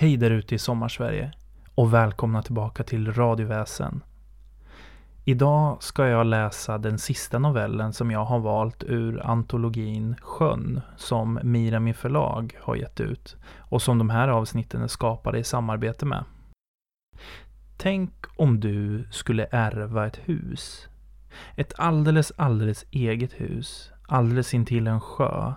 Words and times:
Hej 0.00 0.16
där 0.16 0.30
ute 0.30 0.54
i 0.54 0.58
Sommarsverige 0.58 1.32
och 1.74 1.94
välkomna 1.94 2.42
tillbaka 2.42 2.82
till 2.82 3.12
Radioväsen. 3.12 4.02
Idag 5.24 5.82
ska 5.82 6.06
jag 6.06 6.26
läsa 6.26 6.78
den 6.78 6.98
sista 6.98 7.38
novellen 7.38 7.92
som 7.92 8.10
jag 8.10 8.24
har 8.24 8.38
valt 8.38 8.84
ur 8.84 9.26
antologin 9.26 10.16
Sjön 10.20 10.80
som 10.96 11.40
Mirami 11.42 11.92
förlag 11.92 12.58
har 12.60 12.76
gett 12.76 13.00
ut 13.00 13.36
och 13.58 13.82
som 13.82 13.98
de 13.98 14.10
här 14.10 14.28
avsnitten 14.28 14.82
är 14.82 14.86
skapade 14.86 15.38
i 15.38 15.44
samarbete 15.44 16.06
med. 16.06 16.24
Tänk 17.76 18.12
om 18.36 18.60
du 18.60 19.08
skulle 19.10 19.46
ärva 19.50 20.06
ett 20.06 20.20
hus. 20.24 20.88
Ett 21.56 21.72
alldeles, 21.76 22.32
alldeles 22.36 22.84
eget 22.90 23.32
hus. 23.32 23.92
Alldeles 24.08 24.54
intill 24.54 24.86
en 24.86 25.00
sjö. 25.00 25.52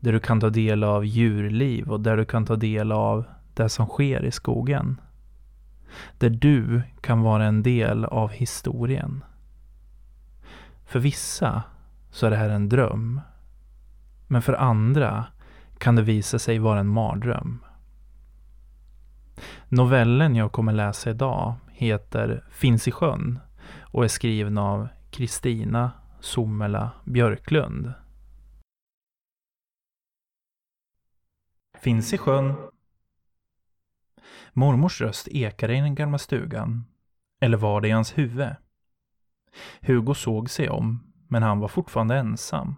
Där 0.00 0.12
du 0.12 0.20
kan 0.20 0.40
ta 0.40 0.50
del 0.50 0.84
av 0.84 1.04
djurliv 1.04 1.92
och 1.92 2.00
där 2.00 2.16
du 2.16 2.24
kan 2.24 2.46
ta 2.46 2.56
del 2.56 2.92
av 2.92 3.24
det 3.56 3.68
som 3.68 3.86
sker 3.86 4.24
i 4.24 4.30
skogen. 4.30 5.00
Där 6.18 6.30
du 6.30 6.82
kan 7.00 7.22
vara 7.22 7.44
en 7.44 7.62
del 7.62 8.04
av 8.04 8.30
historien. 8.30 9.24
För 10.84 10.98
vissa 10.98 11.62
så 12.10 12.26
är 12.26 12.30
det 12.30 12.36
här 12.36 12.50
en 12.50 12.68
dröm. 12.68 13.20
Men 14.26 14.42
för 14.42 14.52
andra 14.52 15.26
kan 15.78 15.96
det 15.96 16.02
visa 16.02 16.38
sig 16.38 16.58
vara 16.58 16.80
en 16.80 16.88
mardröm. 16.88 17.64
Novellen 19.68 20.36
jag 20.36 20.52
kommer 20.52 20.72
läsa 20.72 21.10
idag 21.10 21.54
heter 21.68 22.44
Finns 22.50 22.88
i 22.88 22.92
sjön 22.92 23.38
och 23.80 24.04
är 24.04 24.08
skriven 24.08 24.58
av 24.58 24.88
Kristina 25.10 25.90
Somela 26.20 26.90
Björklund. 27.04 27.92
Finns 31.80 32.12
i 32.12 32.18
sjön 32.18 32.54
Mormors 34.58 35.00
röst 35.00 35.28
ekade 35.28 35.76
i 35.76 35.80
den 35.80 35.94
gamla 35.94 36.18
stugan. 36.18 36.84
Eller 37.40 37.56
var 37.56 37.80
det 37.80 37.88
i 37.88 37.90
hans 37.90 38.18
huvud? 38.18 38.54
Hugo 39.80 40.14
såg 40.14 40.50
sig 40.50 40.68
om, 40.68 41.12
men 41.28 41.42
han 41.42 41.58
var 41.58 41.68
fortfarande 41.68 42.16
ensam. 42.16 42.76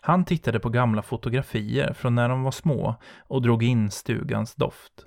Han 0.00 0.24
tittade 0.24 0.60
på 0.60 0.68
gamla 0.68 1.02
fotografier 1.02 1.92
från 1.92 2.14
när 2.14 2.28
de 2.28 2.42
var 2.42 2.50
små 2.50 2.94
och 3.18 3.42
drog 3.42 3.62
in 3.62 3.90
stugans 3.90 4.54
doft. 4.54 5.06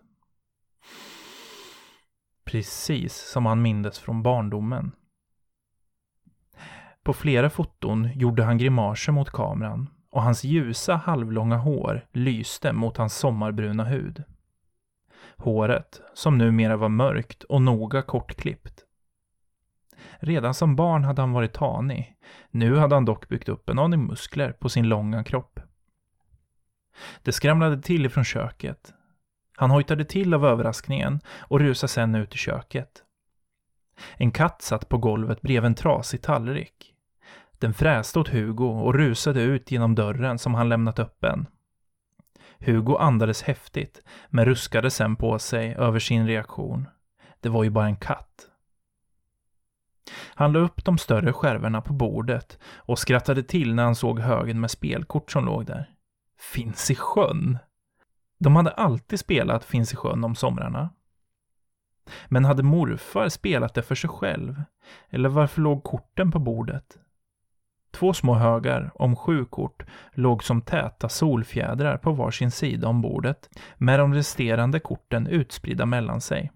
Precis 2.45 3.15
som 3.15 3.45
han 3.45 3.61
mindes 3.61 3.99
från 3.99 4.23
barndomen. 4.23 4.91
På 7.03 7.13
flera 7.13 7.49
foton 7.49 8.09
gjorde 8.13 8.43
han 8.43 8.57
grimaser 8.57 9.11
mot 9.11 9.29
kameran 9.29 9.89
och 10.09 10.23
hans 10.23 10.43
ljusa 10.43 10.95
halvlånga 10.95 11.57
hår 11.57 12.07
lyste 12.11 12.73
mot 12.73 12.97
hans 12.97 13.17
sommarbruna 13.17 13.83
hud. 13.83 14.23
Håret, 15.37 16.01
som 16.13 16.37
numera 16.37 16.77
var 16.77 16.89
mörkt 16.89 17.43
och 17.43 17.61
noga 17.61 18.01
kortklippt. 18.01 18.83
Redan 20.19 20.53
som 20.53 20.75
barn 20.75 21.03
hade 21.03 21.21
han 21.21 21.31
varit 21.31 21.53
tanig. 21.53 22.15
Nu 22.51 22.75
hade 22.75 22.95
han 22.95 23.05
dock 23.05 23.27
byggt 23.27 23.49
upp 23.49 23.69
en 23.69 23.79
aning 23.79 24.05
muskler 24.05 24.51
på 24.51 24.69
sin 24.69 24.89
långa 24.89 25.23
kropp. 25.23 25.59
Det 27.23 27.31
skramlade 27.31 27.81
till 27.81 28.05
ifrån 28.05 28.23
köket. 28.23 28.93
Han 29.55 29.71
hojtade 29.71 30.05
till 30.05 30.33
av 30.33 30.45
överraskningen 30.45 31.19
och 31.39 31.59
rusade 31.59 31.89
sedan 31.89 32.15
ut 32.15 32.35
i 32.35 32.37
köket. 32.37 33.03
En 34.17 34.31
katt 34.31 34.61
satt 34.61 34.89
på 34.89 34.97
golvet 34.97 35.41
bredvid 35.41 35.65
en 35.65 35.75
trasig 35.75 36.21
tallrik. 36.21 36.93
Den 37.59 37.73
fräste 37.73 38.19
åt 38.19 38.29
Hugo 38.29 38.65
och 38.65 38.93
rusade 38.93 39.41
ut 39.41 39.71
genom 39.71 39.95
dörren 39.95 40.39
som 40.39 40.53
han 40.53 40.69
lämnat 40.69 40.99
öppen. 40.99 41.47
Hugo 42.59 42.95
andades 42.95 43.43
häftigt, 43.43 44.01
men 44.29 44.45
ruskade 44.45 44.91
sen 44.91 45.15
på 45.15 45.39
sig 45.39 45.75
över 45.75 45.99
sin 45.99 46.27
reaktion. 46.27 46.87
Det 47.39 47.49
var 47.49 47.63
ju 47.63 47.69
bara 47.69 47.85
en 47.85 47.95
katt. 47.95 48.49
Han 50.35 50.53
la 50.53 50.59
upp 50.59 50.85
de 50.85 50.97
större 50.97 51.33
skärvorna 51.33 51.81
på 51.81 51.93
bordet 51.93 52.59
och 52.75 52.99
skrattade 52.99 53.43
till 53.43 53.75
när 53.75 53.83
han 53.83 53.95
såg 53.95 54.19
högen 54.19 54.59
med 54.59 54.71
spelkort 54.71 55.31
som 55.31 55.45
låg 55.45 55.65
där. 55.65 55.89
Finns 56.39 56.91
i 56.91 56.95
sjön! 56.95 57.57
De 58.39 58.55
hade 58.55 58.71
alltid 58.71 59.19
spelat 59.19 59.65
Finns 59.65 59.93
i 59.93 59.95
sjön 59.95 60.23
om 60.23 60.35
somrarna. 60.35 60.89
Men 62.27 62.45
hade 62.45 62.63
morfar 62.63 63.29
spelat 63.29 63.73
det 63.73 63.81
för 63.81 63.95
sig 63.95 64.09
själv? 64.09 64.63
Eller 65.09 65.29
varför 65.29 65.61
låg 65.61 65.83
korten 65.83 66.31
på 66.31 66.39
bordet? 66.39 66.99
Två 67.91 68.13
små 68.13 68.33
högar 68.33 68.91
om 68.95 69.15
sju 69.15 69.45
kort 69.45 69.83
låg 70.13 70.43
som 70.43 70.61
täta 70.61 71.09
solfjädrar 71.09 71.97
på 71.97 72.11
varsin 72.11 72.51
sida 72.51 72.87
om 72.87 73.01
bordet, 73.01 73.49
med 73.77 73.99
de 73.99 74.13
resterande 74.13 74.79
korten 74.79 75.27
utspridda 75.27 75.85
mellan 75.85 76.21
sig. 76.21 76.51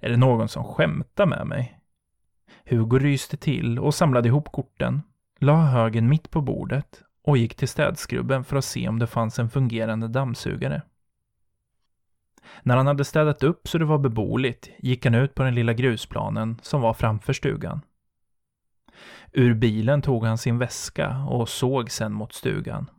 Är 0.00 0.10
det 0.10 0.16
någon 0.16 0.48
som 0.48 0.64
skämtar 0.64 1.26
med 1.26 1.46
mig? 1.46 1.80
Hugo 2.64 2.98
ryste 2.98 3.36
till 3.36 3.78
och 3.78 3.94
samlade 3.94 4.28
ihop 4.28 4.52
korten, 4.52 5.02
la 5.38 5.56
högen 5.56 6.08
mitt 6.08 6.30
på 6.30 6.40
bordet 6.40 7.02
och 7.24 7.36
gick 7.36 7.54
till 7.54 7.68
städskrubben 7.68 8.44
för 8.44 8.56
att 8.56 8.64
se 8.64 8.88
om 8.88 8.98
det 8.98 9.06
fanns 9.06 9.38
en 9.38 9.50
fungerande 9.50 10.08
dammsugare. 10.08 10.82
När 12.62 12.76
han 12.76 12.86
hade 12.86 13.04
städat 13.04 13.42
upp 13.42 13.68
så 13.68 13.78
det 13.78 13.84
var 13.84 13.98
beboeligt 13.98 14.68
gick 14.78 15.04
han 15.04 15.14
ut 15.14 15.34
på 15.34 15.42
den 15.42 15.54
lilla 15.54 15.72
grusplanen 15.72 16.58
som 16.62 16.80
var 16.80 16.94
framför 16.94 17.32
stugan. 17.32 17.80
Ur 19.36 19.54
bilen 19.54 20.02
tog 20.02 20.24
han 20.24 20.38
sin 20.38 20.58
väska 20.58 21.16
och 21.16 21.48
såg 21.48 21.90
sen 21.90 22.12
mot 22.12 22.32
stugan. 22.32 22.90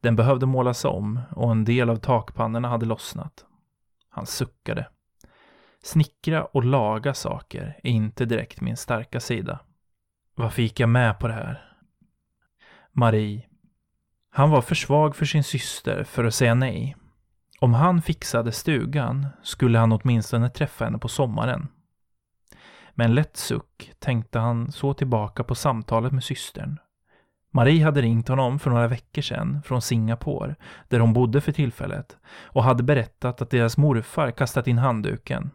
Den 0.00 0.16
behövde 0.16 0.46
målas 0.46 0.84
om 0.84 1.20
och 1.30 1.50
en 1.50 1.64
del 1.64 1.90
av 1.90 1.96
takpannorna 1.96 2.68
hade 2.68 2.86
lossnat. 2.86 3.44
Han 4.08 4.26
suckade. 4.26 4.88
Snickra 5.82 6.44
och 6.44 6.64
laga 6.64 7.14
saker 7.14 7.80
är 7.82 7.90
inte 7.90 8.24
direkt 8.24 8.60
min 8.60 8.76
starka 8.76 9.20
sida. 9.20 9.60
Varför 10.34 10.62
gick 10.62 10.80
jag 10.80 10.88
med 10.88 11.18
på 11.18 11.28
det 11.28 11.34
här? 11.34 11.74
Marie. 12.92 13.46
Han 14.30 14.50
var 14.50 14.62
för 14.62 14.74
svag 14.74 15.16
för 15.16 15.26
sin 15.26 15.44
syster 15.44 16.04
för 16.04 16.24
att 16.24 16.34
säga 16.34 16.54
nej. 16.54 16.96
Om 17.60 17.74
han 17.74 18.02
fixade 18.02 18.52
stugan 18.52 19.26
skulle 19.42 19.78
han 19.78 19.92
åtminstone 19.92 20.50
träffa 20.50 20.84
henne 20.84 20.98
på 20.98 21.08
sommaren. 21.08 21.68
Med 22.98 23.04
en 23.04 23.14
lätt 23.14 23.36
suck 23.36 23.92
tänkte 23.98 24.38
han 24.38 24.72
så 24.72 24.94
tillbaka 24.94 25.44
på 25.44 25.54
samtalet 25.54 26.12
med 26.12 26.24
systern. 26.24 26.78
Marie 27.50 27.84
hade 27.84 28.02
ringt 28.02 28.28
honom 28.28 28.58
för 28.58 28.70
några 28.70 28.88
veckor 28.88 29.22
sedan 29.22 29.62
från 29.62 29.82
Singapore, 29.82 30.54
där 30.88 31.00
hon 31.00 31.12
bodde 31.12 31.40
för 31.40 31.52
tillfället, 31.52 32.16
och 32.26 32.64
hade 32.64 32.82
berättat 32.82 33.42
att 33.42 33.50
deras 33.50 33.76
morfar 33.76 34.30
kastat 34.30 34.68
in 34.68 34.78
handduken. 34.78 35.50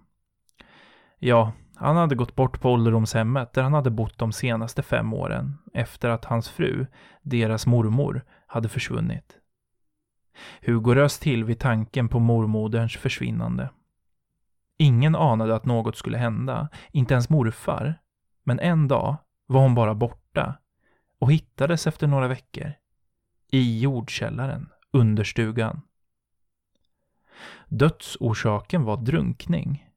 Ja, 1.20 1.52
han 1.76 1.96
hade 1.96 2.16
gått 2.16 2.36
bort 2.36 2.62
på 2.62 2.72
ålderdomshemmet 2.72 3.54
där 3.54 3.64
han 3.64 3.74
hade 3.74 3.90
bott 3.90 4.18
de 4.18 4.32
senaste 4.32 4.84
fem 4.84 5.14
åren, 5.14 5.58
efter 5.74 6.10
att 6.10 6.26
hans 6.26 6.50
fru, 6.50 6.86
deras 7.22 7.68
mormor, 7.68 8.24
hade 8.48 8.70
försvunnit. 8.70 9.38
Hugo 10.62 10.96
rös 10.96 11.20
till 11.20 11.44
vid 11.44 11.60
tanken 11.60 12.08
på 12.08 12.20
mormoderns 12.20 12.98
försvinnande. 12.98 13.70
Ingen 14.82 15.16
anade 15.16 15.56
att 15.56 15.66
något 15.66 15.98
skulle 15.98 16.18
hända, 16.18 16.70
inte 16.92 17.14
ens 17.14 17.30
morfar. 17.30 18.02
Men 18.44 18.60
en 18.60 18.88
dag 18.88 19.18
var 19.48 19.62
hon 19.62 19.76
bara 19.76 19.96
borta 19.96 20.56
och 21.20 21.32
hittades 21.32 21.88
efter 21.88 22.08
några 22.08 22.28
veckor. 22.28 22.74
I 23.52 23.80
jordkällaren, 23.80 24.70
under 24.92 25.24
stugan. 25.24 25.82
Dödsorsaken 27.68 28.84
var 28.84 28.98
drunkning. 28.98 29.90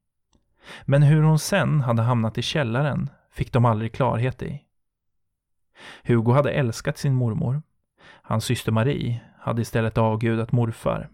Men 0.83 1.03
hur 1.03 1.21
hon 1.21 1.39
sen 1.39 1.81
hade 1.81 2.01
hamnat 2.01 2.37
i 2.37 2.41
källaren 2.41 3.09
fick 3.31 3.53
de 3.53 3.65
aldrig 3.65 3.93
klarhet 3.93 4.43
i. 4.43 4.61
Hugo 6.03 6.31
hade 6.31 6.51
älskat 6.51 6.97
sin 6.97 7.15
mormor. 7.15 7.61
Hans 8.21 8.45
syster 8.45 8.71
Marie 8.71 9.21
hade 9.39 9.61
istället 9.61 9.97
avgudat 9.97 10.51
morfar. 10.51 11.09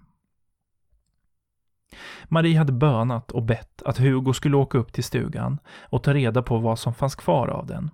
Marie 2.27 2.57
hade 2.57 2.71
bönat 2.71 3.31
och 3.31 3.43
bett 3.43 3.81
att 3.81 3.97
Hugo 3.97 4.33
skulle 4.33 4.57
åka 4.57 4.77
upp 4.77 4.93
till 4.93 5.03
stugan 5.03 5.59
och 5.79 6.03
ta 6.03 6.13
reda 6.13 6.41
på 6.41 6.57
vad 6.57 6.79
som 6.79 6.93
fanns 6.93 7.15
kvar 7.15 7.47
av 7.47 7.67
den. 7.67 7.89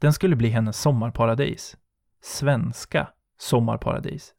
Den 0.00 0.12
skulle 0.12 0.36
bli 0.36 0.48
hennes 0.48 0.80
sommarparadis. 0.80 1.76
Svenska 2.22 3.08
sommarparadis. 3.38 4.34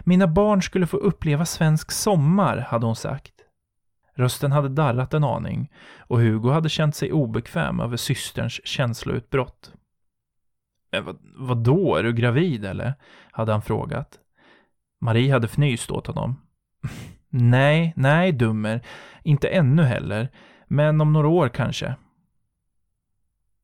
Mina 0.00 0.26
barn 0.26 0.62
skulle 0.62 0.86
få 0.86 0.96
uppleva 0.96 1.44
svensk 1.44 1.90
sommar, 1.90 2.56
hade 2.56 2.86
hon 2.86 2.96
sagt. 2.96 3.34
Rösten 4.16 4.52
hade 4.52 4.68
darrat 4.68 5.14
en 5.14 5.24
aning 5.24 5.72
och 5.98 6.20
Hugo 6.20 6.50
hade 6.50 6.68
känt 6.68 6.96
sig 6.96 7.12
obekväm 7.12 7.80
över 7.80 7.96
systerns 7.96 8.60
känsloutbrott. 8.64 9.72
Men 10.92 11.04
vad, 11.04 11.18
vadå, 11.34 11.96
är 11.96 12.02
du 12.02 12.12
gravid 12.12 12.64
eller? 12.64 12.94
hade 13.32 13.52
han 13.52 13.62
frågat. 13.62 14.18
Marie 15.00 15.32
hade 15.32 15.48
fnyst 15.48 15.90
åt 15.90 16.06
honom. 16.06 16.40
Nej, 17.36 17.92
nej 17.96 18.32
dummer. 18.32 18.80
Inte 19.22 19.48
ännu 19.48 19.82
heller. 19.82 20.28
Men 20.66 21.00
om 21.00 21.12
några 21.12 21.28
år 21.28 21.48
kanske. 21.48 21.94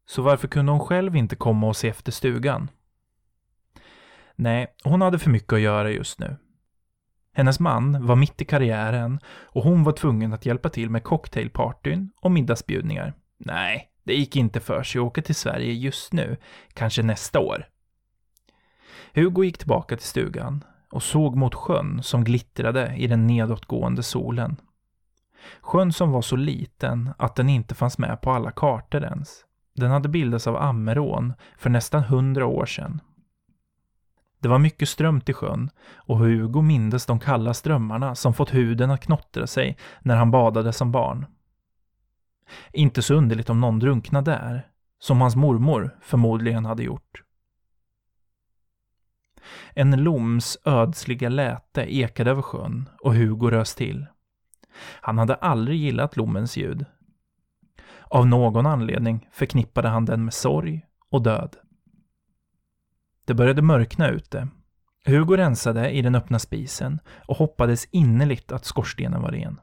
Så 0.06 0.22
varför 0.22 0.48
kunde 0.48 0.72
hon 0.72 0.80
själv 0.80 1.16
inte 1.16 1.36
komma 1.36 1.66
och 1.66 1.76
se 1.76 1.88
efter 1.88 2.12
stugan? 2.12 2.70
Nej, 4.36 4.66
hon 4.84 5.00
hade 5.00 5.18
för 5.18 5.30
mycket 5.30 5.52
att 5.52 5.60
göra 5.60 5.90
just 5.90 6.18
nu. 6.18 6.36
Hennes 7.32 7.60
man 7.60 8.06
var 8.06 8.16
mitt 8.16 8.42
i 8.42 8.44
karriären 8.44 9.20
och 9.26 9.62
hon 9.62 9.84
var 9.84 9.92
tvungen 9.92 10.32
att 10.32 10.46
hjälpa 10.46 10.68
till 10.68 10.90
med 10.90 11.04
cocktailpartyn 11.04 12.10
och 12.20 12.30
middagsbjudningar. 12.30 13.14
Nej, 13.38 13.90
det 14.02 14.14
gick 14.14 14.36
inte 14.36 14.60
för 14.60 14.82
sig 14.82 14.98
att 14.98 15.06
åka 15.06 15.22
till 15.22 15.34
Sverige 15.34 15.72
just 15.72 16.12
nu, 16.12 16.36
kanske 16.74 17.02
nästa 17.02 17.40
år. 17.40 17.66
Hugo 19.14 19.44
gick 19.44 19.58
tillbaka 19.58 19.96
till 19.96 20.06
stugan 20.06 20.64
och 20.90 21.02
såg 21.02 21.36
mot 21.36 21.54
sjön 21.54 22.02
som 22.02 22.24
glittrade 22.24 22.94
i 22.96 23.06
den 23.06 23.26
nedåtgående 23.26 24.02
solen. 24.02 24.56
Sjön 25.60 25.92
som 25.92 26.10
var 26.10 26.22
så 26.22 26.36
liten 26.36 27.10
att 27.18 27.36
den 27.36 27.48
inte 27.48 27.74
fanns 27.74 27.98
med 27.98 28.20
på 28.20 28.30
alla 28.30 28.50
kartor 28.50 29.04
ens. 29.04 29.44
Den 29.74 29.90
hade 29.90 30.08
bildats 30.08 30.46
av 30.46 30.56
Ammerån 30.56 31.32
för 31.58 31.70
nästan 31.70 32.04
hundra 32.04 32.46
år 32.46 32.66
sedan. 32.66 33.00
Det 34.38 34.48
var 34.48 34.58
mycket 34.58 34.88
strömt 34.88 35.28
i 35.28 35.32
sjön 35.32 35.70
och 35.94 36.18
Hugo 36.18 36.62
mindes 36.62 37.06
de 37.06 37.18
kalla 37.18 37.54
strömmarna 37.54 38.14
som 38.14 38.34
fått 38.34 38.54
huden 38.54 38.90
att 38.90 39.00
knottra 39.00 39.46
sig 39.46 39.76
när 40.00 40.16
han 40.16 40.30
badade 40.30 40.72
som 40.72 40.92
barn. 40.92 41.26
Inte 42.72 43.02
så 43.02 43.14
underligt 43.14 43.50
om 43.50 43.60
någon 43.60 43.78
drunknade 43.78 44.30
där, 44.30 44.66
som 44.98 45.20
hans 45.20 45.36
mormor 45.36 45.98
förmodligen 46.02 46.64
hade 46.64 46.82
gjort. 46.82 47.22
En 49.74 50.02
loms 50.02 50.58
ödsliga 50.64 51.28
läte 51.28 51.96
ekade 51.96 52.30
över 52.30 52.42
sjön 52.42 52.88
och 53.02 53.14
Hugo 53.14 53.50
rös 53.50 53.74
till. 53.74 54.06
Han 55.00 55.18
hade 55.18 55.34
aldrig 55.34 55.80
gillat 55.80 56.16
lommens 56.16 56.56
ljud. 56.56 56.84
Av 58.04 58.26
någon 58.26 58.66
anledning 58.66 59.28
förknippade 59.32 59.88
han 59.88 60.04
den 60.04 60.24
med 60.24 60.34
sorg 60.34 60.86
och 61.10 61.22
död. 61.22 61.56
Det 63.24 63.34
började 63.34 63.62
mörkna 63.62 64.08
ute. 64.08 64.48
Hugo 65.04 65.36
rensade 65.36 65.90
i 65.90 66.02
den 66.02 66.14
öppna 66.14 66.38
spisen 66.38 67.00
och 67.26 67.36
hoppades 67.36 67.84
innerligt 67.90 68.52
att 68.52 68.64
skorstenen 68.64 69.22
var 69.22 69.30
ren. 69.30 69.60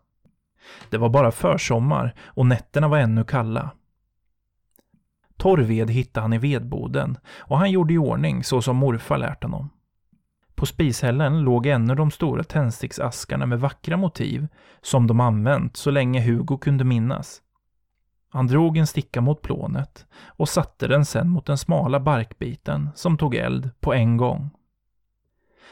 Det 0.89 0.98
var 0.98 1.10
bara 1.10 1.31
försommar 1.31 2.16
och 2.24 2.45
nätterna 2.45 2.88
var 2.88 2.98
ännu 2.98 3.24
kalla. 3.24 3.72
Torr 5.38 5.62
ved 5.62 5.89
hittade 5.89 6.22
han 6.22 6.34
i 6.34 6.38
vedboden 6.38 7.18
och 7.38 7.57
han 7.57 7.72
gjorde 7.72 7.94
i 7.94 7.98
ordning 7.98 8.44
så 8.44 8.62
som 8.62 8.75
morfar 8.75 9.18
lärt 9.18 9.44
honom. 9.44 9.69
På 10.57 10.65
spishällen 10.65 11.39
låg 11.42 11.65
ännu 11.65 11.95
de 11.95 12.12
stora 12.12 12.44
tändsticksaskarna 12.44 13.45
med 13.45 13.59
vackra 13.59 13.98
motiv 13.98 14.48
som 14.81 15.07
de 15.07 15.19
använt 15.19 15.77
så 15.77 15.92
länge 15.92 16.21
Hugo 16.21 16.57
kunde 16.57 16.83
minnas. 16.83 17.42
Han 18.30 18.48
drog 18.48 18.77
en 18.77 18.88
sticka 18.88 19.21
mot 19.21 19.42
plånet 19.42 20.06
och 20.25 20.50
satte 20.50 20.88
den 20.88 21.06
sen 21.06 21.30
mot 21.30 21.45
den 21.45 21.57
smala 21.57 22.00
barkbiten 22.00 22.89
som 22.95 23.18
tog 23.18 23.36
eld 23.36 23.69
på 23.80 23.94
en 23.94 24.18
gång. 24.18 24.50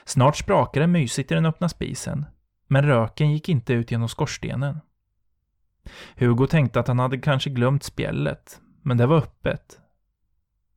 Snart 0.03 0.37
sprakade 0.37 0.83
det 0.83 0.91
mysigt 0.91 1.31
i 1.31 1.35
den 1.35 1.45
öppna 1.45 1.69
spisen, 1.69 2.25
men 2.67 2.85
röken 2.85 3.31
gick 3.31 3.49
inte 3.49 3.73
ut 3.73 3.91
genom 3.91 4.09
skorstenen. 4.09 4.79
Hugo 6.15 6.47
tänkte 6.47 6.79
att 6.79 6.87
han 6.87 6.99
hade 6.99 7.17
kanske 7.17 7.49
glömt 7.49 7.83
spjället, 7.83 8.61
men 8.81 8.97
det 8.97 9.05
var 9.05 9.17
öppet. 9.17 9.79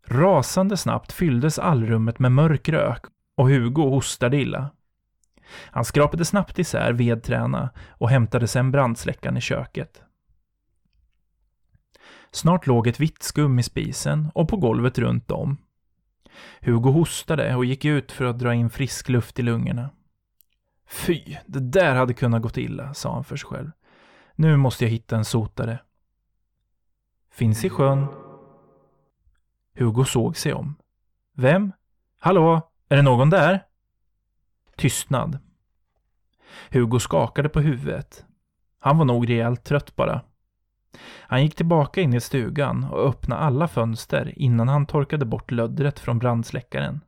Rasande 0.06 0.76
snabbt 0.76 1.12
fylldes 1.12 1.58
allrummet 1.58 2.18
med 2.18 2.32
mörk 2.32 2.68
rök 2.68 3.04
och 3.38 3.48
Hugo 3.48 3.82
hostade 3.82 4.36
illa. 4.36 4.70
Han 5.50 5.84
skrapade 5.84 6.24
snabbt 6.24 6.58
isär 6.58 6.92
vedträna 6.92 7.70
och 7.88 8.10
hämtade 8.10 8.48
sen 8.48 8.70
brandsläckaren 8.70 9.36
i 9.36 9.40
köket. 9.40 10.02
Snart 12.30 12.66
låg 12.66 12.86
ett 12.86 13.00
vitt 13.00 13.22
skum 13.22 13.58
i 13.58 13.62
spisen 13.62 14.30
och 14.34 14.48
på 14.48 14.56
golvet 14.56 14.98
runt 14.98 15.30
om. 15.30 15.56
Hugo 16.60 16.90
hostade 16.90 17.54
och 17.54 17.64
gick 17.64 17.84
ut 17.84 18.12
för 18.12 18.24
att 18.24 18.38
dra 18.38 18.54
in 18.54 18.70
frisk 18.70 19.08
luft 19.08 19.38
i 19.38 19.42
lungorna. 19.42 19.90
Fy, 20.88 21.36
det 21.46 21.60
där 21.60 21.94
hade 21.94 22.14
kunnat 22.14 22.42
gått 22.42 22.56
illa, 22.56 22.94
sa 22.94 23.14
han 23.14 23.24
för 23.24 23.36
sig 23.36 23.48
själv. 23.48 23.70
Nu 24.34 24.56
måste 24.56 24.84
jag 24.84 24.90
hitta 24.90 25.16
en 25.16 25.24
sotare. 25.24 25.78
Finns 27.30 27.64
i 27.64 27.70
sjön. 27.70 28.06
Hugo 29.74 30.04
såg 30.04 30.36
sig 30.36 30.52
om. 30.52 30.74
Vem? 31.34 31.72
Hallå, 32.18 32.67
är 32.88 32.96
det 32.96 33.02
någon 33.02 33.30
där? 33.30 33.64
Tystnad. 34.76 35.38
Hugo 36.70 36.98
skakade 36.98 37.48
på 37.48 37.60
huvudet. 37.60 38.24
Han 38.80 38.98
var 38.98 39.04
nog 39.04 39.28
rejält 39.28 39.64
trött 39.64 39.96
bara. 39.96 40.20
Han 41.20 41.42
gick 41.42 41.54
tillbaka 41.54 42.00
in 42.00 42.14
i 42.14 42.20
stugan 42.20 42.84
och 42.84 43.08
öppnade 43.08 43.40
alla 43.40 43.68
fönster 43.68 44.32
innan 44.36 44.68
han 44.68 44.86
torkade 44.86 45.24
bort 45.24 45.50
löddret 45.50 45.98
från 46.00 46.18
brandsläckaren. 46.18 47.00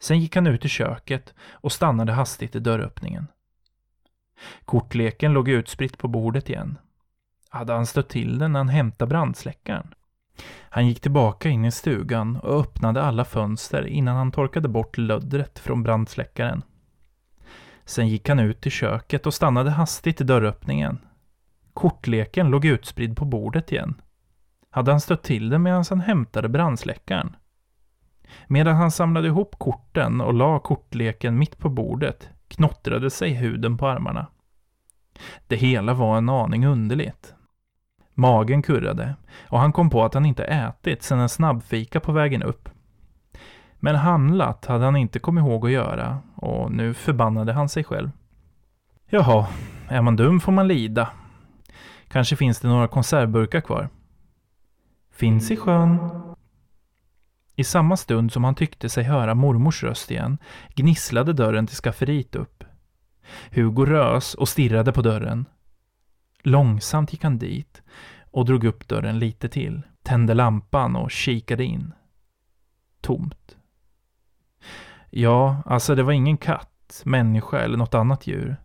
Sen 0.00 0.20
gick 0.20 0.36
han 0.36 0.46
ut 0.46 0.64
i 0.64 0.68
köket 0.68 1.34
och 1.50 1.72
stannade 1.72 2.12
hastigt 2.12 2.56
i 2.56 2.60
dörröppningen. 2.60 3.26
Kortleken 4.64 5.32
låg 5.32 5.48
utspritt 5.48 5.98
på 5.98 6.08
bordet 6.08 6.48
igen. 6.48 6.78
Hade 7.48 7.72
han 7.72 7.86
stött 7.86 8.08
till 8.08 8.38
den 8.38 8.52
när 8.52 8.60
han 8.60 8.68
hämtade 8.68 9.08
brandsläckaren? 9.08 9.94
Han 10.70 10.86
gick 10.86 11.00
tillbaka 11.00 11.48
in 11.48 11.64
i 11.64 11.70
stugan 11.70 12.36
och 12.36 12.60
öppnade 12.60 13.02
alla 13.02 13.24
fönster 13.24 13.86
innan 13.86 14.16
han 14.16 14.32
torkade 14.32 14.68
bort 14.68 14.98
löddret 14.98 15.58
från 15.58 15.82
brandsläckaren. 15.82 16.62
Sen 17.84 18.08
gick 18.08 18.28
han 18.28 18.38
ut 18.38 18.66
i 18.66 18.70
köket 18.70 19.26
och 19.26 19.34
stannade 19.34 19.70
hastigt 19.70 20.20
i 20.20 20.24
dörröppningen 20.24 20.98
Kortleken 21.74 22.50
låg 22.50 22.64
utspridd 22.64 23.16
på 23.16 23.24
bordet 23.24 23.72
igen. 23.72 24.00
Hade 24.70 24.90
han 24.90 25.00
stött 25.00 25.22
till 25.22 25.48
den 25.48 25.62
medan 25.62 25.84
han 25.88 26.00
hämtade 26.00 26.48
brandsläckaren? 26.48 27.36
Medan 28.46 28.76
han 28.76 28.90
samlade 28.90 29.28
ihop 29.28 29.58
korten 29.58 30.20
och 30.20 30.34
la 30.34 30.58
kortleken 30.58 31.38
mitt 31.38 31.58
på 31.58 31.68
bordet 31.68 32.28
knottrade 32.48 33.10
sig 33.10 33.32
huden 33.32 33.76
på 33.78 33.86
armarna. 33.86 34.26
Det 35.46 35.56
hela 35.56 35.94
var 35.94 36.18
en 36.18 36.28
aning 36.28 36.66
underligt. 36.66 37.33
Magen 38.14 38.62
kurrade 38.62 39.14
och 39.48 39.60
han 39.60 39.72
kom 39.72 39.90
på 39.90 40.04
att 40.04 40.14
han 40.14 40.26
inte 40.26 40.44
ätit 40.44 41.02
sedan 41.02 41.20
en 41.20 41.28
snabbfika 41.28 42.00
på 42.00 42.12
vägen 42.12 42.42
upp. 42.42 42.68
Men 43.76 43.96
handlat 43.96 44.66
hade 44.66 44.84
han 44.84 44.96
inte 44.96 45.18
kommit 45.18 45.42
ihåg 45.42 45.66
att 45.66 45.72
göra 45.72 46.18
och 46.34 46.72
nu 46.72 46.94
förbannade 46.94 47.52
han 47.52 47.68
sig 47.68 47.84
själv. 47.84 48.10
Jaha, 49.10 49.46
är 49.88 50.02
man 50.02 50.16
dum 50.16 50.40
får 50.40 50.52
man 50.52 50.68
lida, 50.68 51.08
Kanske 52.14 52.36
finns 52.36 52.60
det 52.60 52.68
några 52.68 52.88
konservburkar 52.88 53.60
kvar. 53.60 53.88
Finns 55.12 55.50
i 55.50 55.56
sjön. 55.56 55.98
I 57.56 57.64
samma 57.64 57.96
stund 57.96 58.32
som 58.32 58.44
han 58.44 58.54
tyckte 58.54 58.88
sig 58.88 59.04
höra 59.04 59.34
mormors 59.34 59.82
röst 59.82 60.10
igen 60.10 60.38
gnisslade 60.74 61.32
dörren 61.32 61.66
till 61.66 61.76
skafferiet 61.76 62.34
upp. 62.34 62.64
Hugo 63.50 63.84
rös 63.84 64.34
och 64.34 64.48
stirrade 64.48 64.92
på 64.92 65.02
dörren. 65.02 65.46
Långsamt 66.46 67.12
gick 67.12 67.22
han 67.22 67.38
dit 67.38 67.82
och 68.30 68.44
drog 68.44 68.64
upp 68.64 68.88
dörren 68.88 69.18
lite 69.18 69.48
till, 69.48 69.82
tände 70.02 70.34
lampan 70.34 70.96
och 70.96 71.10
kikade 71.10 71.64
in. 71.64 71.92
Tomt. 73.00 73.56
Ja, 75.10 75.62
alltså 75.66 75.94
det 75.94 76.02
var 76.02 76.12
ingen 76.12 76.36
katt, 76.36 77.02
människa 77.04 77.58
eller 77.58 77.76
något 77.76 77.94
annat 77.94 78.26
djur. 78.26 78.56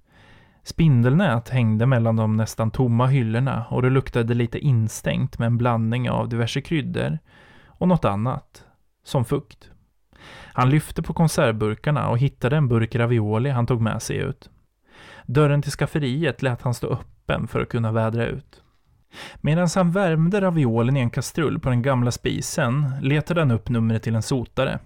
Spindelnät 0.63 1.49
hängde 1.49 1.85
mellan 1.85 2.15
de 2.15 2.37
nästan 2.37 2.71
tomma 2.71 3.07
hyllorna 3.07 3.65
och 3.69 3.81
det 3.81 3.89
luktade 3.89 4.33
lite 4.33 4.59
instängt 4.59 5.39
med 5.39 5.45
en 5.45 5.57
blandning 5.57 6.09
av 6.09 6.29
diverse 6.29 6.61
kryddor 6.61 7.19
och 7.65 7.87
något 7.87 8.05
annat, 8.05 8.65
som 9.03 9.25
fukt. 9.25 9.71
Han 10.53 10.69
lyfte 10.69 11.01
på 11.01 11.13
konservburkarna 11.13 12.09
och 12.09 12.17
hittade 12.17 12.57
en 12.57 12.67
burk 12.67 12.95
ravioli 12.95 13.49
han 13.49 13.67
tog 13.67 13.81
med 13.81 14.01
sig 14.01 14.17
ut. 14.17 14.49
Dörren 15.25 15.61
till 15.61 15.71
skafferiet 15.71 16.41
lät 16.41 16.61
han 16.61 16.73
stå 16.73 16.87
öppen 16.87 17.18
för 17.47 17.61
att 17.61 17.69
kunna 17.69 17.91
vädra 17.91 18.25
ut. 18.25 18.63
Medan 19.41 19.67
han 19.75 19.91
värmde 19.91 20.41
raviolen 20.41 20.97
i 20.97 20.99
en 20.99 21.09
kastrull 21.09 21.59
på 21.59 21.69
den 21.69 21.81
gamla 21.81 22.11
spisen 22.11 22.91
letade 23.01 23.41
han 23.41 23.51
upp 23.51 23.69
numret 23.69 24.03
till 24.03 24.15
en 24.15 24.21
sotare. 24.21 24.79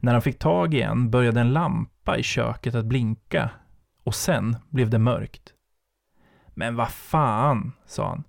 När 0.00 0.12
han 0.12 0.22
fick 0.22 0.38
tag 0.38 0.74
i 0.74 0.82
en 0.82 1.10
började 1.10 1.40
en 1.40 1.52
lampa 1.52 2.16
i 2.18 2.22
köket 2.22 2.74
att 2.74 2.84
blinka 2.84 3.50
och 4.04 4.14
sen 4.14 4.56
blev 4.68 4.90
det 4.90 4.98
mörkt. 4.98 5.52
Men 6.54 6.76
vad 6.76 6.90
fan, 6.90 7.72
sa 7.86 8.08
han. 8.08 8.24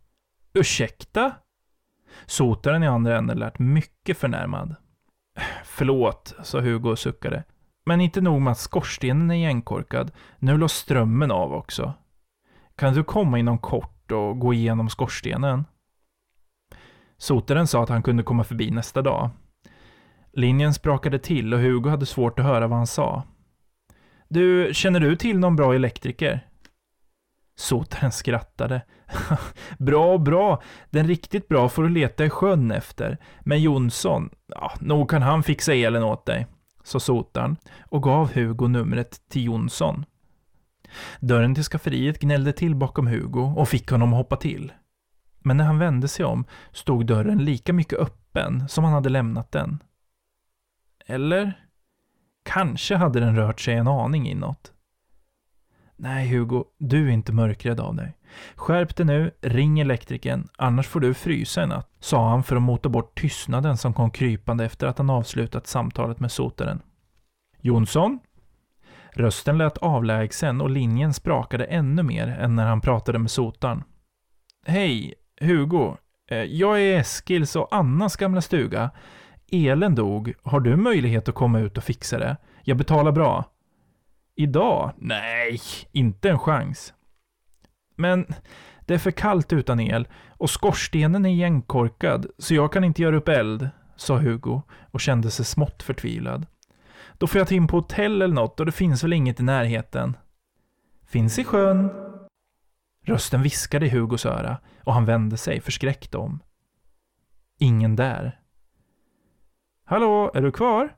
Ursäkta? 0.53 1.31
Sotaren 2.25 2.83
i 2.83 2.87
andra 2.87 3.17
änden 3.17 3.39
lät 3.39 3.59
mycket 3.59 4.17
förnärmad. 4.17 4.75
Förlåt, 5.63 6.35
sa 6.43 6.59
Hugo 6.59 6.89
och 6.89 6.99
suckade. 6.99 7.43
Men 7.85 8.01
inte 8.01 8.21
nog 8.21 8.41
med 8.41 8.51
att 8.51 8.57
skorstenen 8.57 9.31
är 9.31 9.35
igenkorkad, 9.35 10.11
nu 10.39 10.57
låg 10.57 10.71
strömmen 10.71 11.31
av 11.31 11.53
också. 11.53 11.93
Kan 12.77 12.93
du 12.93 13.03
komma 13.03 13.39
inom 13.39 13.57
kort 13.57 14.11
och 14.11 14.39
gå 14.39 14.53
igenom 14.53 14.89
skorstenen? 14.89 15.65
Sotaren 17.17 17.67
sa 17.67 17.83
att 17.83 17.89
han 17.89 18.03
kunde 18.03 18.23
komma 18.23 18.43
förbi 18.43 18.71
nästa 18.71 19.01
dag. 19.01 19.29
Linjen 20.33 20.73
sprakade 20.73 21.19
till 21.19 21.53
och 21.53 21.59
Hugo 21.59 21.89
hade 21.89 22.05
svårt 22.05 22.39
att 22.39 22.45
höra 22.45 22.67
vad 22.67 22.77
han 22.77 22.87
sa. 22.87 23.23
Du, 24.29 24.69
känner 24.73 24.99
du 24.99 25.15
till 25.15 25.39
någon 25.39 25.55
bra 25.55 25.75
elektriker? 25.75 26.47
Sotaren 27.55 28.11
skrattade. 28.11 28.81
bra, 29.77 30.17
bra. 30.17 30.61
Den 30.89 31.07
riktigt 31.07 31.47
bra 31.47 31.69
får 31.69 31.83
du 31.83 31.89
leta 31.89 32.25
i 32.25 32.29
sjön 32.29 32.71
efter. 32.71 33.17
Men 33.41 33.61
Jonsson, 33.61 34.29
ja, 34.47 34.73
nog 34.79 35.09
kan 35.09 35.21
han 35.21 35.43
fixa 35.43 35.73
elen 35.73 36.03
åt 36.03 36.25
dig, 36.25 36.47
sa 36.83 36.99
sotaren 36.99 37.57
och 37.89 38.03
gav 38.03 38.33
Hugo 38.33 38.67
numret 38.67 39.29
till 39.29 39.43
Jonsson. 39.43 40.05
Dörren 41.19 41.55
till 41.55 41.63
skafferiet 41.63 42.19
gnällde 42.19 42.53
till 42.53 42.75
bakom 42.75 43.07
Hugo 43.07 43.53
och 43.57 43.69
fick 43.69 43.91
honom 43.91 44.13
att 44.13 44.17
hoppa 44.17 44.35
till. 44.35 44.71
Men 45.39 45.57
när 45.57 45.65
han 45.65 45.79
vände 45.79 46.07
sig 46.07 46.25
om 46.25 46.45
stod 46.71 47.05
dörren 47.05 47.45
lika 47.45 47.73
mycket 47.73 47.99
öppen 47.99 48.69
som 48.69 48.83
han 48.83 48.93
hade 48.93 49.09
lämnat 49.09 49.51
den. 49.51 49.83
Eller? 51.05 51.53
Kanske 52.43 52.95
hade 52.95 53.19
den 53.19 53.35
rört 53.35 53.59
sig 53.59 53.73
en 53.73 53.87
aning 53.87 54.27
inåt. 54.27 54.73
Nej, 55.99 56.27
Hugo, 56.27 56.63
du 56.77 57.07
är 57.07 57.11
inte 57.11 57.33
mörkrädd 57.33 57.79
av 57.79 57.95
dig. 57.95 58.17
Skärp 58.55 58.95
dig 58.95 59.05
nu, 59.05 59.31
ring 59.41 59.79
elektrikern, 59.79 60.47
annars 60.57 60.87
får 60.87 60.99
du 60.99 61.13
frysa 61.13 61.61
en 61.61 61.69
natt, 61.69 61.89
sa 61.99 62.29
han 62.29 62.43
för 62.43 62.55
att 62.55 62.61
mota 62.61 62.89
bort 62.89 63.19
tystnaden 63.19 63.77
som 63.77 63.93
kom 63.93 64.11
krypande 64.11 64.65
efter 64.65 64.87
att 64.87 64.97
han 64.97 65.09
avslutat 65.09 65.67
samtalet 65.67 66.19
med 66.19 66.31
sotaren. 66.31 66.81
Jonsson? 67.61 68.19
Rösten 69.17 69.57
lät 69.57 69.77
avlägsen 69.77 70.61
och 70.61 70.69
linjen 70.69 71.13
sprakade 71.13 71.65
ännu 71.65 72.03
mer 72.03 72.27
än 72.27 72.55
när 72.55 72.65
han 72.65 72.81
pratade 72.81 73.19
med 73.19 73.31
sotan. 73.31 73.83
Hej, 74.65 75.13
Hugo. 75.41 75.97
Eh, 76.29 76.43
jag 76.43 76.81
är 76.81 76.99
Eskils 76.99 77.55
och 77.55 77.75
Annas 77.75 78.15
gamla 78.15 78.41
stuga. 78.41 78.91
Elen 79.51 79.95
dog. 79.95 80.33
Har 80.43 80.59
du 80.59 80.75
möjlighet 80.75 81.29
att 81.29 81.35
komma 81.35 81.59
ut 81.59 81.77
och 81.77 81.83
fixa 81.83 82.19
det? 82.19 82.37
Jag 82.63 82.77
betalar 82.77 83.11
bra. 83.11 83.45
Idag? 84.35 84.93
Nej, 84.97 85.59
inte 85.91 86.29
en 86.29 86.39
chans. 86.39 86.93
Men 87.95 88.25
det 88.85 88.93
är 88.93 88.99
för 88.99 89.11
kallt 89.11 89.53
utan 89.53 89.79
el 89.79 90.07
och 90.29 90.49
skorstenen 90.49 91.25
är 91.25 91.29
igenkorkad 91.29 92.27
så 92.37 92.55
jag 92.55 92.73
kan 92.73 92.83
inte 92.83 93.01
göra 93.01 93.17
upp 93.17 93.27
eld, 93.27 93.69
sa 93.95 94.17
Hugo 94.17 94.61
och 94.91 95.01
kände 95.01 95.31
sig 95.31 95.45
smått 95.45 95.83
förtvivlad. 95.83 96.45
Då 97.17 97.27
får 97.27 97.39
jag 97.39 97.47
ta 97.47 97.55
in 97.55 97.67
på 97.67 97.77
hotell 97.77 98.21
eller 98.21 98.35
något 98.35 98.59
och 98.59 98.65
det 98.65 98.71
finns 98.71 99.03
väl 99.03 99.13
inget 99.13 99.39
i 99.39 99.43
närheten. 99.43 100.17
Finns 101.05 101.39
i 101.39 101.43
sjön. 101.43 101.89
Rösten 103.03 103.41
viskade 103.41 103.85
i 103.85 103.89
Hugos 103.89 104.25
öra 104.25 104.57
och 104.83 104.93
han 104.93 105.05
vände 105.05 105.37
sig 105.37 105.61
förskräckt 105.61 106.15
om. 106.15 106.39
Ingen 107.59 107.95
där. 107.95 108.39
Hallå, 109.85 110.31
är 110.33 110.41
du 110.41 110.51
kvar? 110.51 110.95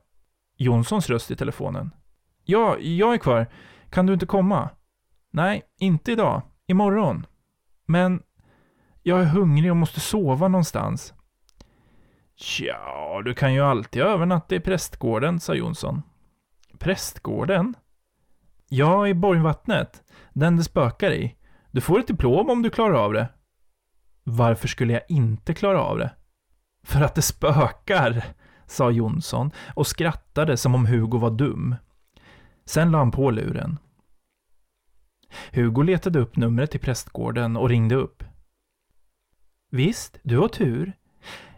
Jonssons 0.56 1.10
röst 1.10 1.30
i 1.30 1.36
telefonen. 1.36 1.90
Ja, 2.44 2.78
jag 2.78 3.14
är 3.14 3.18
kvar. 3.18 3.46
Kan 3.90 4.06
du 4.06 4.12
inte 4.12 4.26
komma? 4.26 4.70
Nej, 5.30 5.62
inte 5.78 6.12
idag. 6.12 6.42
Imorgon. 6.66 7.26
Men 7.86 8.22
jag 9.02 9.20
är 9.20 9.24
hungrig 9.24 9.70
och 9.70 9.76
måste 9.76 10.00
sova 10.00 10.48
någonstans. 10.48 11.14
Tja, 12.34 13.22
du 13.24 13.34
kan 13.34 13.54
ju 13.54 13.60
alltid 13.60 14.02
övernatta 14.02 14.54
i 14.54 14.60
prästgården, 14.60 15.40
sa 15.40 15.54
Jonsson. 15.54 16.02
Prästgården? 16.80 17.74
Ja, 18.68 19.08
i 19.08 19.14
Borgvattnet. 19.14 20.02
Den 20.32 20.56
det 20.56 20.64
spökar 20.64 21.10
i. 21.12 21.36
Du 21.70 21.80
får 21.80 21.98
ett 21.98 22.06
diplom 22.06 22.50
om 22.50 22.62
du 22.62 22.70
klarar 22.70 22.94
av 22.94 23.12
det. 23.12 23.28
Varför 24.24 24.68
skulle 24.68 24.92
jag 24.92 25.02
inte 25.08 25.54
klara 25.54 25.82
av 25.82 25.98
det? 25.98 26.12
För 26.84 27.00
att 27.00 27.14
det 27.14 27.22
spökar, 27.22 28.24
sa 28.66 28.90
Jonsson 28.90 29.50
och 29.74 29.86
skrattade 29.86 30.56
som 30.56 30.74
om 30.74 30.86
Hugo 30.86 31.18
var 31.18 31.30
dum. 31.30 31.76
Sen 32.64 32.90
la 32.90 32.98
han 32.98 33.10
på 33.10 33.30
luren. 33.30 33.78
Hugo 35.52 35.82
letade 35.82 36.18
upp 36.18 36.36
numret 36.36 36.70
till 36.70 36.80
prästgården 36.80 37.56
och 37.56 37.68
ringde 37.68 37.94
upp. 37.94 38.24
Visst, 39.70 40.18
du 40.22 40.38
har 40.38 40.48
tur. 40.48 40.92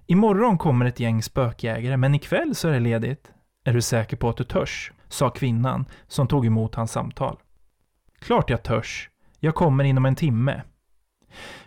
Imorgon 0.07 0.59
kommer 0.59 0.87
ett 0.87 1.01
gäng 1.01 1.23
spökjägare, 1.23 1.97
men 1.97 2.15
ikväll 2.15 2.55
så 2.55 2.69
är 2.69 2.73
det 2.73 2.81
ledigt. 2.81 3.33
Är 3.65 3.73
du 3.73 3.83
säker 3.83 4.17
på 4.17 4.29
att 4.29 4.37
du 4.37 4.45
törs? 4.45 4.93
Sa 5.13 5.31
kvinnan 5.31 5.85
som 6.07 6.29
tog 6.29 6.47
emot 6.47 6.75
hans 6.75 6.93
samtal. 6.93 7.37
Klart 8.19 8.51
jag 8.51 8.63
törs. 8.63 9.11
Jag 9.41 9.55
kommer 9.55 9.85
inom 9.85 10.07
en 10.07 10.15
timme. 10.15 10.63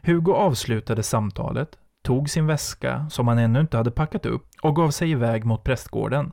Hugo 0.01 0.33
avslutade 0.33 1.03
samtalet, 1.03 1.77
tog 2.01 2.29
sin 2.29 2.47
väska, 2.47 3.09
som 3.09 3.27
han 3.27 3.37
ännu 3.37 3.59
inte 3.59 3.77
hade 3.77 3.91
packat 3.91 4.25
upp, 4.25 4.47
och 4.61 4.75
gav 4.75 4.91
sig 4.91 5.11
iväg 5.11 5.45
mot 5.45 5.63
prästgården. 5.63 6.31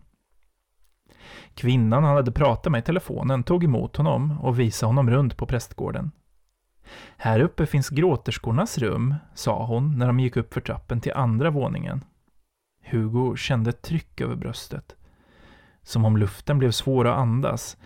Kvinnan 1.55 2.05
han 2.05 2.17
hade 2.17 2.33
pratat 2.33 2.73
med 2.73 2.79
i 2.79 2.83
telefonen 2.83 3.43
tog 3.43 3.65
emot 3.65 3.97
honom 3.97 4.41
och 4.41 4.61
visade 4.61 4.89
honom 4.89 5.11
runt 5.11 5.37
på 5.37 5.47
prästgården. 5.47 6.11
Här 7.17 7.41
uppe 7.41 7.67
finns 7.67 7.89
gråterskornas 7.89 8.79
rum, 8.79 9.15
sa 9.35 9.67
hon 9.67 9.99
när 9.99 10.07
de 10.07 10.21
gick 10.21 10.37
upp 10.37 10.55
för 10.55 10.61
trappen 10.61 11.01
till 11.01 11.13
andra 11.13 11.51
våningen. 11.51 12.05
Hugo 12.85 13.37
kände 13.37 13.71
ett 13.71 13.83
tryck 13.83 14.21
över 14.21 14.37
bröstet. 14.37 14.97
Som 15.83 16.05
om 16.05 16.17
luften 16.17 16.59
blev 16.59 16.71
svår 16.71 17.07
att 17.07 17.19
andas. 17.19 17.77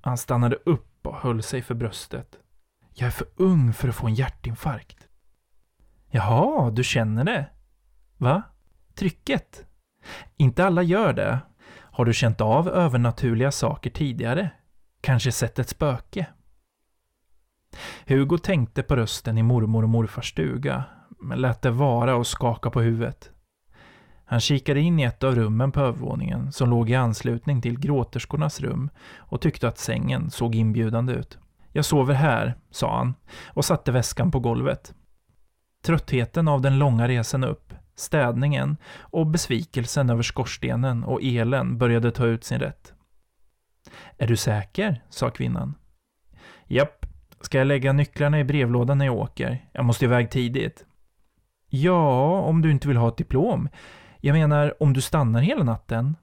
Han 0.00 0.18
stannade 0.18 0.56
upp 0.56 1.06
och 1.06 1.16
höll 1.16 1.42
sig 1.42 1.62
för 1.62 1.74
bröstet. 1.74 2.38
Jag 2.94 3.06
är 3.06 3.10
för 3.10 3.26
ung 3.36 3.72
för 3.72 3.88
att 3.88 3.94
få 3.94 4.06
en 4.06 4.14
hjärtinfarkt. 4.14 5.08
Jaha, 6.10 6.70
du 6.70 6.84
känner 6.84 7.24
det? 7.24 7.46
Va? 8.16 8.42
Trycket? 8.94 9.66
Inte 10.36 10.66
alla 10.66 10.82
gör 10.82 11.12
det. 11.12 11.38
Har 11.76 12.04
du 12.04 12.12
känt 12.12 12.40
av 12.40 12.68
övernaturliga 12.68 13.52
saker 13.52 13.90
tidigare? 13.90 14.50
Kanske 15.00 15.32
sett 15.32 15.58
ett 15.58 15.68
spöke? 15.68 16.26
Hugo 18.06 18.38
tänkte 18.38 18.82
på 18.82 18.96
rösten 18.96 19.38
i 19.38 19.42
mormor 19.42 19.82
och 19.82 19.88
morfars 19.88 20.30
stuga, 20.30 20.84
men 21.08 21.38
lät 21.38 21.62
det 21.62 21.70
vara 21.70 22.16
och 22.16 22.26
skaka 22.26 22.70
på 22.70 22.80
huvudet. 22.80 23.30
Han 24.30 24.40
kikade 24.40 24.80
in 24.80 24.98
i 24.98 25.02
ett 25.02 25.24
av 25.24 25.34
rummen 25.34 25.72
på 25.72 25.80
övervåningen 25.80 26.52
som 26.52 26.70
låg 26.70 26.90
i 26.90 26.94
anslutning 26.94 27.62
till 27.62 27.78
gråterskornas 27.78 28.60
rum 28.60 28.90
och 29.16 29.40
tyckte 29.40 29.68
att 29.68 29.78
sängen 29.78 30.30
såg 30.30 30.54
inbjudande 30.54 31.12
ut. 31.12 31.38
Jag 31.72 31.84
sover 31.84 32.14
här, 32.14 32.54
sa 32.70 32.96
han 32.96 33.14
och 33.46 33.64
satte 33.64 33.92
väskan 33.92 34.30
på 34.30 34.40
golvet. 34.40 34.94
Tröttheten 35.84 36.48
av 36.48 36.60
den 36.60 36.78
långa 36.78 37.08
resan 37.08 37.44
upp, 37.44 37.74
städningen 37.94 38.76
och 38.98 39.26
besvikelsen 39.26 40.10
över 40.10 40.22
skorstenen 40.22 41.04
och 41.04 41.22
elen 41.22 41.78
började 41.78 42.10
ta 42.10 42.26
ut 42.26 42.44
sin 42.44 42.58
rätt. 42.58 42.92
Är 44.18 44.26
du 44.26 44.36
säker? 44.36 45.04
sa 45.08 45.30
kvinnan. 45.30 45.74
Japp. 46.66 47.06
Ska 47.40 47.58
jag 47.58 47.66
lägga 47.66 47.92
nycklarna 47.92 48.40
i 48.40 48.44
brevlådan 48.44 48.98
när 48.98 49.06
jag 49.06 49.16
åker? 49.16 49.68
Jag 49.72 49.84
måste 49.84 50.04
iväg 50.04 50.30
tidigt. 50.30 50.84
Ja, 51.68 52.40
om 52.40 52.62
du 52.62 52.70
inte 52.70 52.88
vill 52.88 52.96
ha 52.96 53.08
ett 53.08 53.16
diplom. 53.16 53.68
Jag 54.20 54.34
menar, 54.34 54.82
om 54.82 54.92
du 54.92 55.00
stannar 55.00 55.40
hela 55.40 55.64
natten? 55.64 56.16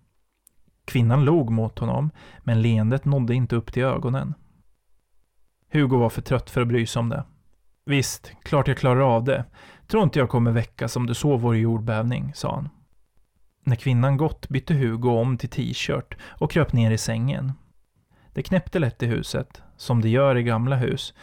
Kvinnan 0.86 1.26
log 1.26 1.50
mot 1.50 1.80
honom, 1.80 2.12
men 2.40 2.62
leendet 2.62 3.06
nådde 3.06 3.34
inte 3.34 3.56
upp 3.56 3.74
till 3.74 3.84
ögonen. 3.84 4.34
Hugo 5.72 5.98
var 5.98 6.10
för 6.10 6.22
trött 6.22 6.50
för 6.50 6.62
att 6.62 6.68
bry 6.68 6.86
sig 6.86 7.00
om 7.00 7.10
det. 7.10 7.24
Visst, 7.86 8.32
klart 8.44 8.68
jag 8.68 8.78
klarar 8.78 9.16
av 9.16 9.24
det. 9.24 9.46
Tror 9.88 10.04
inte 10.04 10.20
jag 10.20 10.30
kommer 10.30 10.52
väckas 10.52 10.96
om 10.96 11.06
du 11.06 11.14
sover 11.14 11.56
i 11.56 11.60
jordbävning, 11.60 12.32
sa 12.36 12.56
han. 12.56 12.70
När 13.64 13.76
kvinnan 13.76 14.18
gått 14.18 14.50
bytte 14.50 14.74
Hugo 14.74 15.10
om 15.10 15.38
till 15.38 15.50
t-shirt 15.50 16.18
och 16.22 16.52
kröp 16.52 16.74
ner 16.74 16.92
i 16.92 16.98
sängen. 16.98 17.54
Det 18.34 18.44
knäppte 18.44 18.80
lätt 18.80 19.04
i 19.04 19.06
huset, 19.06 19.62
som 19.78 20.02
det 20.02 20.10
gör 20.10 20.38
i 20.38 20.44
gamla 20.44 20.76
hus, 20.76 21.14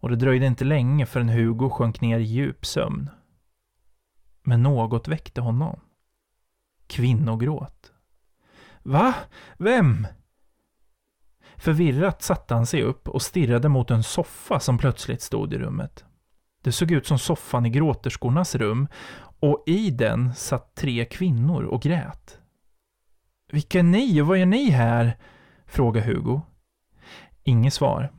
och 0.00 0.10
det 0.10 0.16
dröjde 0.16 0.46
inte 0.46 0.64
länge 0.64 1.06
förrän 1.06 1.28
Hugo 1.28 1.70
sjönk 1.70 2.00
ner 2.00 2.18
i 2.18 2.22
djup 2.22 2.66
sömn. 2.66 3.10
Men 4.42 4.62
något 4.62 5.08
väckte 5.08 5.40
honom. 5.40 5.80
Kvinnogråt. 6.86 7.92
Va? 8.82 9.14
Vem? 9.58 10.06
Förvirrat 11.56 12.22
satte 12.22 12.54
han 12.54 12.66
sig 12.66 12.82
upp 12.82 13.08
och 13.08 13.22
stirrade 13.22 13.68
mot 13.68 13.90
en 13.90 14.02
soffa 14.02 14.60
som 14.60 14.78
plötsligt 14.78 15.22
stod 15.22 15.54
i 15.54 15.58
rummet. 15.58 16.04
Det 16.62 16.72
såg 16.72 16.90
ut 16.90 17.06
som 17.06 17.18
soffan 17.18 17.66
i 17.66 17.70
gråterskornas 17.70 18.54
rum 18.54 18.88
och 19.40 19.64
i 19.66 19.90
den 19.90 20.34
satt 20.34 20.74
tre 20.74 21.04
kvinnor 21.04 21.64
och 21.64 21.82
grät. 21.82 22.38
Vilka 23.52 23.78
är 23.78 23.82
ni 23.82 24.20
och 24.20 24.26
vad 24.26 24.38
gör 24.38 24.46
ni 24.46 24.70
här? 24.70 25.18
frågade 25.66 26.06
Hugo. 26.06 26.40
Inget 27.42 27.74
svar. 27.74 28.12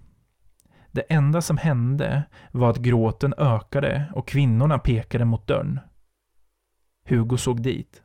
Det 0.92 1.02
enda 1.02 1.42
som 1.42 1.58
hände 1.58 2.24
var 2.52 2.70
att 2.70 2.78
gråten 2.78 3.34
ökade 3.38 4.12
och 4.16 4.28
kvinnorna 4.28 4.80
pekade 4.80 5.26
mot 5.26 5.48
dörren. 5.48 5.80
Hugo 7.10 7.38
såg 7.38 7.62
dit. 7.62 8.04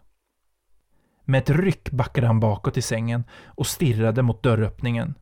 Med 1.30 1.38
ett 1.38 1.50
ryck 1.50 1.90
backade 1.90 2.26
han 2.26 2.40
bakåt 2.40 2.76
i 2.76 2.82
sängen 2.82 3.24
och 3.44 3.66
stirrade 3.66 4.22
mot 4.22 4.42
dörröppningen. 4.42 5.14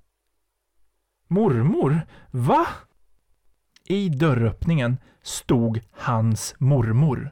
Mormor? 1.27 2.01
Va? 2.31 2.67
I 3.85 4.09
dörröppningen 4.09 4.97
stod 5.23 5.81
hans 5.93 6.55
mormor. 6.59 7.31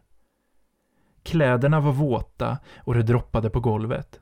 Kläderna 1.23 1.81
var 1.81 1.93
våta 1.93 2.59
och 2.77 2.95
det 2.95 3.03
droppade 3.03 3.51
på 3.51 3.61
golvet. 3.61 4.21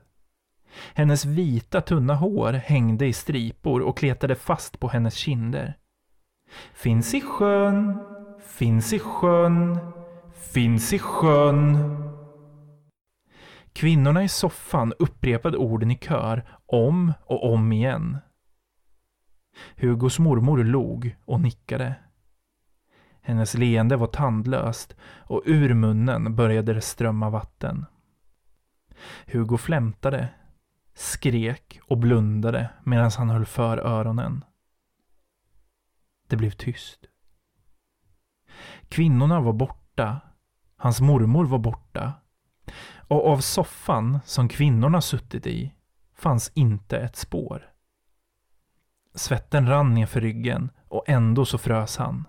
Hennes 0.93 1.25
vita 1.25 1.81
tunna 1.81 2.15
hår 2.15 2.53
hängde 2.53 3.05
i 3.05 3.13
stripor 3.13 3.81
och 3.81 3.97
kletade 3.97 4.35
fast 4.35 4.79
på 4.79 4.87
hennes 4.87 5.15
kinder. 5.15 5.77
Finns 6.73 7.13
i 7.13 7.21
sjön, 7.21 7.99
finns 8.47 8.93
i 8.93 8.99
sjön, 8.99 9.77
finns 10.53 10.93
i 10.93 10.99
sjön. 10.99 12.14
Kvinnorna 13.75 14.23
i 14.23 14.29
soffan 14.29 14.93
upprepade 14.99 15.57
orden 15.57 15.91
i 15.91 15.97
kör 15.97 16.45
om 16.65 17.13
och 17.25 17.53
om 17.53 17.71
igen. 17.71 18.17
Hugos 19.77 20.19
mormor 20.19 20.63
log 20.63 21.15
och 21.25 21.41
nickade. 21.41 21.95
Hennes 23.21 23.53
leende 23.53 23.95
var 23.95 24.07
tandlöst 24.07 24.95
och 25.01 25.41
ur 25.45 25.73
munnen 25.73 26.35
började 26.35 26.73
det 26.73 26.81
strömma 26.81 27.29
vatten. 27.29 27.85
Hugo 29.27 29.57
flämtade, 29.57 30.29
skrek 30.93 31.79
och 31.87 31.97
blundade 31.97 32.69
medan 32.83 33.11
han 33.17 33.29
höll 33.29 33.45
för 33.45 33.77
öronen. 33.77 34.43
Det 36.27 36.35
blev 36.35 36.51
tyst. 36.51 36.99
Kvinnorna 38.89 39.41
var 39.41 39.53
borta. 39.53 40.19
Hans 40.77 41.01
mormor 41.01 41.45
var 41.45 41.59
borta. 41.59 42.13
Och 43.07 43.27
av 43.27 43.39
soffan 43.39 44.19
som 44.25 44.47
kvinnorna 44.47 45.01
suttit 45.01 45.47
i 45.47 45.73
fanns 46.15 46.51
inte 46.55 46.97
ett 46.97 47.15
spår. 47.15 47.71
Svetten 49.15 49.67
rann 49.67 49.93
nerför 49.93 50.21
ryggen 50.21 50.71
och 50.87 51.03
ändå 51.07 51.45
så 51.45 51.57
frös 51.57 51.97
han. 51.97 52.27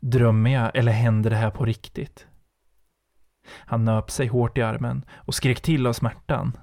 Drömmer 0.00 0.50
jag 0.50 0.76
eller 0.76 0.92
händer 0.92 1.30
det 1.30 1.36
här 1.36 1.50
på 1.50 1.64
riktigt? 1.64 2.26
Han 3.50 3.84
nöp 3.84 4.10
sig 4.10 4.26
hårt 4.26 4.58
i 4.58 4.62
armen 4.62 5.04
och 5.14 5.34
skrek 5.34 5.60
till 5.60 5.86
av 5.86 5.92
smärtan. 5.92 6.58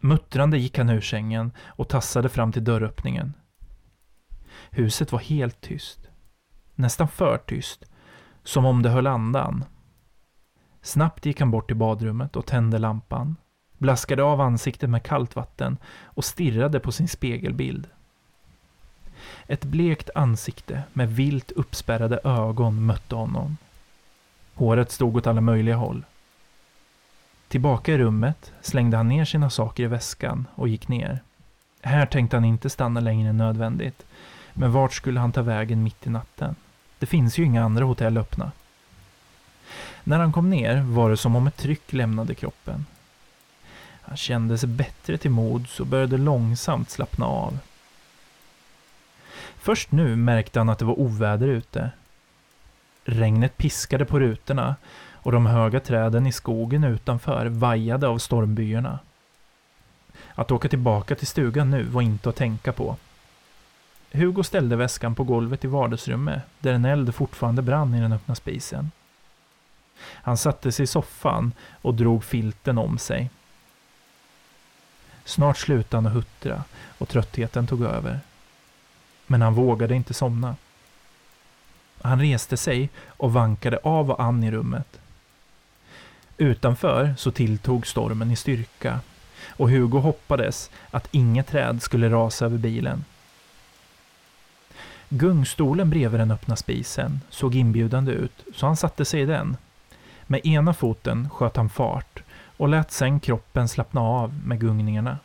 Muttrande 0.00 0.58
gick 0.58 0.78
han 0.78 0.90
ur 0.90 1.00
sängen 1.00 1.52
och 1.64 1.88
tassade 1.88 2.28
fram 2.28 2.52
till 2.52 2.64
dörröppningen. 2.64 3.34
Huset 4.70 5.12
var 5.12 5.18
helt 5.18 5.60
tyst. 5.60 6.10
Nästan 6.74 7.08
för 7.08 7.38
tyst. 7.38 7.84
Som 8.42 8.64
om 8.64 8.82
det 8.82 8.90
höll 8.90 9.06
andan. 9.06 9.64
Snabbt 10.82 11.26
gick 11.26 11.40
han 11.40 11.50
bort 11.50 11.66
till 11.66 11.76
badrummet 11.76 12.36
och 12.36 12.46
tände 12.46 12.78
lampan. 12.78 13.36
Blaskade 13.78 14.22
av 14.22 14.40
ansiktet 14.40 14.90
med 14.90 15.02
kallt 15.02 15.36
vatten 15.36 15.76
och 16.04 16.24
stirrade 16.24 16.80
på 16.80 16.92
sin 16.92 17.08
spegelbild. 17.08 17.86
Ett 19.46 19.64
blekt 19.64 20.10
ansikte 20.14 20.82
med 20.92 21.16
vilt 21.16 21.50
uppspärrade 21.50 22.20
ögon 22.24 22.86
mötte 22.86 23.14
honom. 23.14 23.56
Håret 24.54 24.90
stod 24.90 25.16
åt 25.16 25.26
alla 25.26 25.40
möjliga 25.40 25.76
håll. 25.76 26.04
Tillbaka 27.48 27.92
i 27.92 27.98
rummet 27.98 28.52
slängde 28.60 28.96
han 28.96 29.08
ner 29.08 29.24
sina 29.24 29.50
saker 29.50 29.82
i 29.82 29.86
väskan 29.86 30.46
och 30.54 30.68
gick 30.68 30.88
ner. 30.88 31.20
Här 31.82 32.06
tänkte 32.06 32.36
han 32.36 32.44
inte 32.44 32.70
stanna 32.70 33.00
längre 33.00 33.28
än 33.28 33.36
nödvändigt. 33.36 34.06
Men 34.52 34.72
vart 34.72 34.92
skulle 34.92 35.20
han 35.20 35.32
ta 35.32 35.42
vägen 35.42 35.82
mitt 35.82 36.06
i 36.06 36.10
natten? 36.10 36.54
Det 36.98 37.06
finns 37.06 37.38
ju 37.38 37.44
inga 37.44 37.64
andra 37.64 37.84
hotell 37.84 38.18
öppna. 38.18 38.52
När 40.04 40.18
han 40.18 40.32
kom 40.32 40.50
ner 40.50 40.82
var 40.82 41.10
det 41.10 41.16
som 41.16 41.36
om 41.36 41.46
ett 41.46 41.56
tryck 41.56 41.92
lämnade 41.92 42.34
kroppen. 42.34 42.86
Han 44.02 44.16
kände 44.16 44.58
sig 44.58 44.68
bättre 44.68 45.18
till 45.18 45.30
mods 45.30 45.80
och 45.80 45.86
började 45.86 46.16
långsamt 46.16 46.90
slappna 46.90 47.26
av. 47.26 47.58
Först 49.56 49.92
nu 49.92 50.16
märkte 50.16 50.60
han 50.60 50.68
att 50.68 50.78
det 50.78 50.84
var 50.84 51.00
oväder 51.00 51.48
ute. 51.48 51.90
Regnet 53.04 53.56
piskade 53.56 54.04
på 54.04 54.18
rutorna 54.18 54.76
och 55.12 55.32
de 55.32 55.46
höga 55.46 55.80
träden 55.80 56.26
i 56.26 56.32
skogen 56.32 56.84
utanför 56.84 57.46
vajade 57.46 58.08
av 58.08 58.18
stormbyarna. 58.18 58.98
Att 60.34 60.50
åka 60.50 60.68
tillbaka 60.68 61.14
till 61.14 61.26
stugan 61.26 61.70
nu 61.70 61.82
var 61.82 62.02
inte 62.02 62.28
att 62.28 62.36
tänka 62.36 62.72
på. 62.72 62.96
Hugo 64.12 64.42
ställde 64.42 64.76
väskan 64.76 65.14
på 65.14 65.24
golvet 65.24 65.64
i 65.64 65.68
vardagsrummet, 65.68 66.42
där 66.60 66.72
en 66.72 66.84
eld 66.84 67.14
fortfarande 67.14 67.62
brann 67.62 67.94
i 67.94 68.00
den 68.00 68.12
öppna 68.12 68.34
spisen. 68.34 68.90
Han 70.02 70.36
satte 70.36 70.72
sig 70.72 70.84
i 70.84 70.86
soffan 70.86 71.52
och 71.82 71.94
drog 71.94 72.24
filten 72.24 72.78
om 72.78 72.98
sig. 72.98 73.30
Snart 75.24 75.58
slutade 75.58 75.96
han 75.96 76.06
att 76.06 76.12
huttra 76.12 76.64
och 76.98 77.08
tröttheten 77.08 77.66
tog 77.66 77.82
över. 77.82 78.20
Men 79.26 79.42
han 79.42 79.54
vågade 79.54 79.94
inte 79.94 80.14
somna. 80.14 80.56
Han 82.02 82.20
reste 82.20 82.56
sig 82.56 82.90
och 83.06 83.32
vankade 83.32 83.78
av 83.82 84.10
och 84.10 84.22
an 84.22 84.44
i 84.44 84.50
rummet. 84.50 85.00
Utanför 86.36 87.14
så 87.18 87.30
tilltog 87.30 87.86
stormen 87.86 88.30
i 88.30 88.36
styrka 88.36 89.00
och 89.46 89.70
Hugo 89.70 89.98
hoppades 89.98 90.70
att 90.90 91.08
inget 91.10 91.46
träd 91.46 91.82
skulle 91.82 92.10
rasa 92.10 92.44
över 92.44 92.58
bilen. 92.58 93.04
Gungstolen 95.08 95.90
bredvid 95.90 96.20
den 96.20 96.30
öppna 96.30 96.56
spisen 96.56 97.20
såg 97.30 97.54
inbjudande 97.54 98.12
ut, 98.12 98.44
så 98.54 98.66
han 98.66 98.76
satte 98.76 99.04
sig 99.04 99.20
i 99.20 99.26
den. 99.26 99.56
Med 100.26 100.46
ena 100.46 100.74
foten 100.74 101.30
sköt 101.30 101.56
han 101.56 101.68
fart 101.68 102.22
och 102.56 102.68
lät 102.68 102.90
sen 102.90 103.20
kroppen 103.20 103.68
slappna 103.68 104.00
av 104.00 104.40
med 104.44 104.60
gungningarna. 104.60 105.18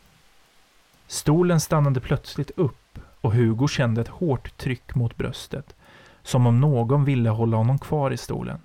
Stolen 1.08 1.60
stannade 1.60 2.00
plötsligt 2.00 2.52
upp 2.56 3.00
och 3.22 3.34
Hugo 3.34 3.68
kände 3.68 4.02
ett 4.02 4.08
hårt 4.08 4.58
tryck 4.58 4.96
mot 4.96 5.18
bröstet, 5.18 5.76
som 6.24 6.48
om 6.48 6.60
någon 6.60 7.06
ville 7.06 7.30
hålla 7.30 7.58
honom 7.58 7.80
kvar 7.80 8.12
i 8.12 8.18
stolen. 8.18 8.60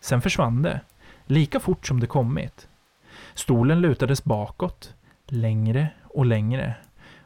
Sen 0.00 0.22
försvann 0.22 0.62
det, 0.62 0.80
lika 1.24 1.60
fort 1.60 1.86
som 1.86 2.00
det 2.00 2.06
kommit. 2.06 2.68
Stolen 3.34 3.80
lutades 3.80 4.24
bakåt, 4.24 4.94
längre 5.26 5.88
och 6.04 6.26
längre, 6.26 6.74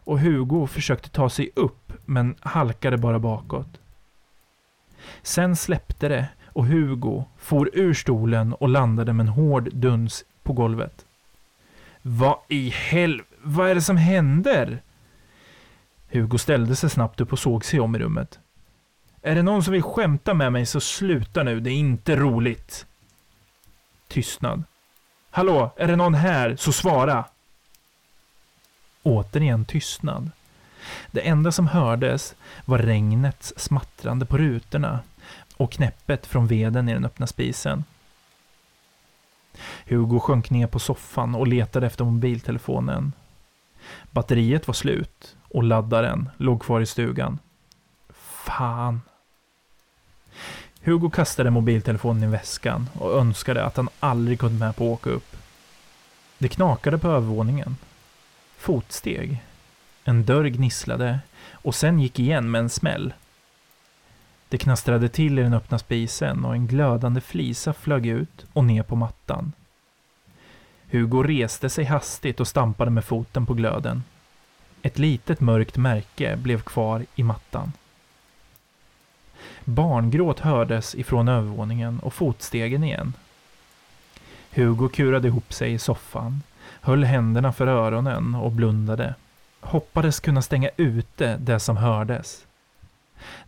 och 0.04 0.20
Hugo 0.20 0.66
försökte 0.66 1.10
ta 1.10 1.30
sig 1.30 1.50
upp, 1.56 1.92
men 2.04 2.34
halkade 2.40 2.96
bara 2.96 3.18
bakåt. 3.18 3.80
Sen 5.22 5.56
släppte 5.56 6.08
det 6.08 6.28
och 6.54 6.66
Hugo 6.66 7.24
for 7.38 7.70
ur 7.72 7.94
stolen 7.94 8.52
och 8.52 8.68
landade 8.68 9.12
med 9.12 9.24
en 9.24 9.32
hård 9.32 9.70
duns 9.72 10.24
på 10.42 10.52
golvet. 10.52 11.04
Vad 12.02 12.38
i 12.48 12.68
helv... 12.68 13.22
vad 13.42 13.70
är 13.70 13.74
det 13.74 13.82
som 13.82 13.96
händer? 13.96 14.82
Hugo 16.10 16.38
ställde 16.38 16.76
sig 16.76 16.90
snabbt 16.90 17.20
upp 17.20 17.32
och 17.32 17.38
såg 17.38 17.64
sig 17.64 17.80
om 17.80 17.96
i 17.96 17.98
rummet. 17.98 18.38
Är 19.22 19.34
det 19.34 19.42
någon 19.42 19.64
som 19.64 19.72
vill 19.72 19.82
skämta 19.82 20.34
med 20.34 20.52
mig 20.52 20.66
så 20.66 20.80
sluta 20.80 21.42
nu, 21.42 21.60
det 21.60 21.70
är 21.70 21.74
inte 21.74 22.16
roligt. 22.16 22.86
Tystnad. 24.08 24.64
Hallå, 25.30 25.70
är 25.76 25.86
det 25.86 25.96
någon 25.96 26.14
här, 26.14 26.56
så 26.56 26.72
svara! 26.72 27.24
Återigen 29.02 29.64
tystnad. 29.64 30.30
Det 31.10 31.28
enda 31.28 31.52
som 31.52 31.66
hördes 31.66 32.34
var 32.64 32.78
regnets 32.78 33.52
smattrande 33.56 34.26
på 34.26 34.38
rutorna 34.38 35.00
och 35.56 35.72
knäppet 35.72 36.26
från 36.26 36.46
veden 36.46 36.88
i 36.88 36.92
den 36.92 37.04
öppna 37.04 37.26
spisen. 37.26 37.84
Hugo 39.86 40.20
sjönk 40.20 40.50
ner 40.50 40.66
på 40.66 40.78
soffan 40.78 41.34
och 41.34 41.46
letade 41.46 41.86
efter 41.86 42.04
mobiltelefonen. 42.04 43.12
Batteriet 44.10 44.66
var 44.66 44.74
slut 44.74 45.36
och 45.48 45.64
laddaren 45.64 46.30
låg 46.36 46.62
kvar 46.62 46.80
i 46.80 46.86
stugan. 46.86 47.38
Fan. 48.44 49.00
Hugo 50.80 51.10
kastade 51.10 51.50
mobiltelefonen 51.50 52.22
i 52.22 52.26
väskan 52.26 52.88
och 52.98 53.18
önskade 53.18 53.64
att 53.64 53.76
han 53.76 53.88
aldrig 54.00 54.40
kunde 54.40 54.58
med 54.58 54.76
på 54.76 54.84
att 54.84 55.00
åka 55.00 55.10
upp. 55.10 55.36
Det 56.38 56.48
knakade 56.48 56.98
på 56.98 57.08
övervåningen. 57.08 57.76
Fotsteg. 58.56 59.42
En 60.04 60.24
dörr 60.24 60.44
gnisslade 60.44 61.20
och 61.50 61.74
sen 61.74 62.00
gick 62.00 62.18
igen 62.18 62.50
med 62.50 62.58
en 62.58 62.70
smäll. 62.70 63.12
Det 64.48 64.58
knastrade 64.58 65.08
till 65.08 65.38
i 65.38 65.42
den 65.42 65.54
öppna 65.54 65.78
spisen 65.78 66.44
och 66.44 66.54
en 66.54 66.66
glödande 66.66 67.20
flisa 67.20 67.72
flög 67.72 68.06
ut 68.06 68.46
och 68.52 68.64
ner 68.64 68.82
på 68.82 68.96
mattan. 68.96 69.52
Hugo 70.90 71.22
reste 71.22 71.70
sig 71.70 71.84
hastigt 71.84 72.40
och 72.40 72.48
stampade 72.48 72.90
med 72.90 73.04
foten 73.04 73.46
på 73.46 73.54
glöden. 73.54 74.02
Ett 74.82 74.98
litet 74.98 75.40
mörkt 75.40 75.76
märke 75.76 76.36
blev 76.36 76.60
kvar 76.60 77.06
i 77.14 77.22
mattan. 77.22 77.72
Barngråt 79.64 80.40
hördes 80.40 80.94
ifrån 80.94 81.28
övervåningen 81.28 82.00
och 82.00 82.14
fotstegen 82.14 82.84
igen. 82.84 83.12
Hugo 84.50 84.88
kurade 84.88 85.28
ihop 85.28 85.52
sig 85.52 85.72
i 85.72 85.78
soffan, 85.78 86.42
höll 86.80 87.04
händerna 87.04 87.52
för 87.52 87.66
öronen 87.66 88.34
och 88.34 88.52
blundade. 88.52 89.14
Hoppades 89.60 90.20
kunna 90.20 90.42
stänga 90.42 90.70
ute 90.76 91.36
det 91.36 91.60
som 91.60 91.76
hördes. 91.76 92.46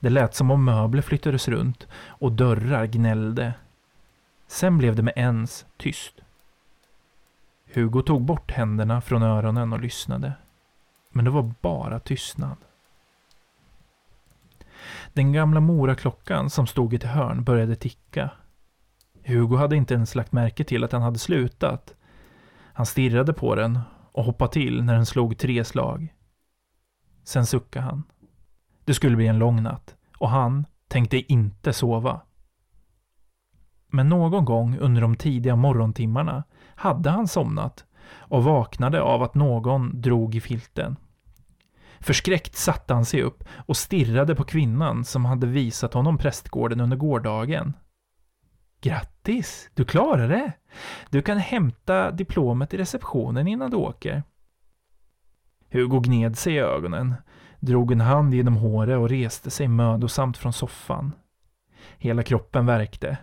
Det 0.00 0.10
lät 0.10 0.34
som 0.34 0.50
om 0.50 0.64
möbler 0.64 1.02
flyttades 1.02 1.48
runt 1.48 1.86
och 1.94 2.32
dörrar 2.32 2.86
gnällde. 2.86 3.54
Sen 4.46 4.78
blev 4.78 4.96
det 4.96 5.02
med 5.02 5.14
ens 5.16 5.66
tyst. 5.76 6.20
Hugo 7.74 8.02
tog 8.02 8.22
bort 8.22 8.50
händerna 8.50 9.00
från 9.00 9.22
öronen 9.22 9.72
och 9.72 9.80
lyssnade. 9.80 10.32
Men 11.10 11.24
det 11.24 11.30
var 11.30 11.54
bara 11.60 12.00
tystnad. 12.00 12.56
Den 15.12 15.32
gamla 15.32 15.60
moraklockan 15.60 16.50
som 16.50 16.66
stod 16.66 16.92
i 16.92 16.96
ett 16.96 17.02
hörn 17.02 17.44
började 17.44 17.76
ticka. 17.76 18.30
Hugo 19.24 19.56
hade 19.56 19.76
inte 19.76 19.94
ens 19.94 20.14
lagt 20.14 20.32
märke 20.32 20.64
till 20.64 20.84
att 20.84 20.90
den 20.90 21.02
hade 21.02 21.18
slutat. 21.18 21.94
Han 22.72 22.86
stirrade 22.86 23.32
på 23.32 23.54
den 23.54 23.80
och 24.12 24.24
hoppade 24.24 24.52
till 24.52 24.82
när 24.82 24.94
den 24.94 25.06
slog 25.06 25.38
tre 25.38 25.64
slag. 25.64 26.14
Sen 27.24 27.46
suckade 27.46 27.84
han. 27.84 28.02
Det 28.86 28.94
skulle 28.94 29.16
bli 29.16 29.26
en 29.26 29.38
lång 29.38 29.62
natt 29.62 29.96
och 30.18 30.28
han 30.28 30.66
tänkte 30.88 31.32
inte 31.32 31.72
sova. 31.72 32.20
Men 33.88 34.08
någon 34.08 34.44
gång 34.44 34.78
under 34.78 35.00
de 35.00 35.16
tidiga 35.16 35.56
morgontimmarna 35.56 36.44
hade 36.74 37.10
han 37.10 37.28
somnat 37.28 37.84
och 38.08 38.44
vaknade 38.44 39.02
av 39.02 39.22
att 39.22 39.34
någon 39.34 40.00
drog 40.00 40.34
i 40.34 40.40
filten. 40.40 40.96
Förskräckt 42.00 42.56
satte 42.56 42.94
han 42.94 43.04
sig 43.04 43.22
upp 43.22 43.44
och 43.54 43.76
stirrade 43.76 44.34
på 44.34 44.44
kvinnan 44.44 45.04
som 45.04 45.24
hade 45.24 45.46
visat 45.46 45.94
honom 45.94 46.18
prästgården 46.18 46.80
under 46.80 46.96
gårdagen. 46.96 47.72
Grattis, 48.80 49.70
du 49.74 49.84
klarade 49.84 50.28
det! 50.28 50.52
Du 51.10 51.22
kan 51.22 51.38
hämta 51.38 52.10
diplomet 52.10 52.74
i 52.74 52.76
receptionen 52.76 53.48
innan 53.48 53.70
du 53.70 53.76
åker. 53.76 54.22
Hugo 55.70 56.00
gned 56.00 56.38
sig 56.38 56.54
i 56.54 56.58
ögonen, 56.58 57.14
drog 57.60 57.92
en 57.92 58.00
hand 58.00 58.34
genom 58.34 58.56
håret 58.56 58.98
och 58.98 59.08
reste 59.08 59.50
sig 59.50 59.68
mödosamt 59.68 60.36
från 60.36 60.52
soffan. 60.52 61.12
Hela 61.98 62.22
kroppen 62.22 62.66
värkte. 62.66 63.18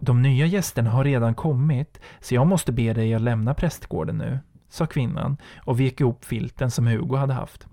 De 0.00 0.22
nya 0.22 0.46
gästerna 0.46 0.90
har 0.90 1.04
redan 1.04 1.34
kommit, 1.34 2.00
så 2.20 2.34
jag 2.34 2.46
måste 2.46 2.72
be 2.72 2.92
dig 2.92 3.14
att 3.14 3.22
lämna 3.22 3.54
prästgården 3.54 4.18
nu, 4.18 4.38
sa 4.68 4.86
kvinnan 4.86 5.36
och 5.64 5.80
vek 5.80 6.00
ihop 6.00 6.24
filten 6.24 6.70
som 6.70 6.86
Hugo 6.86 7.16
hade 7.16 7.32
haft. 7.32 7.66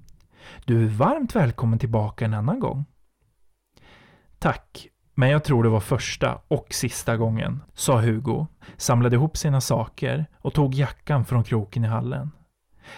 Du 0.65 0.83
är 0.83 0.89
varmt 0.89 1.35
välkommen 1.35 1.79
tillbaka 1.79 2.25
en 2.25 2.33
annan 2.33 2.59
gång. 2.59 2.85
Tack, 4.39 4.87
men 5.15 5.29
jag 5.29 5.43
tror 5.43 5.63
det 5.63 5.69
var 5.69 5.79
första 5.79 6.41
och 6.47 6.67
sista 6.73 7.17
gången, 7.17 7.63
sa 7.73 8.01
Hugo, 8.01 8.47
samlade 8.77 9.15
ihop 9.15 9.37
sina 9.37 9.61
saker 9.61 10.25
och 10.37 10.53
tog 10.53 10.73
jackan 10.73 11.25
från 11.25 11.43
kroken 11.43 11.85
i 11.85 11.87
hallen. 11.87 12.31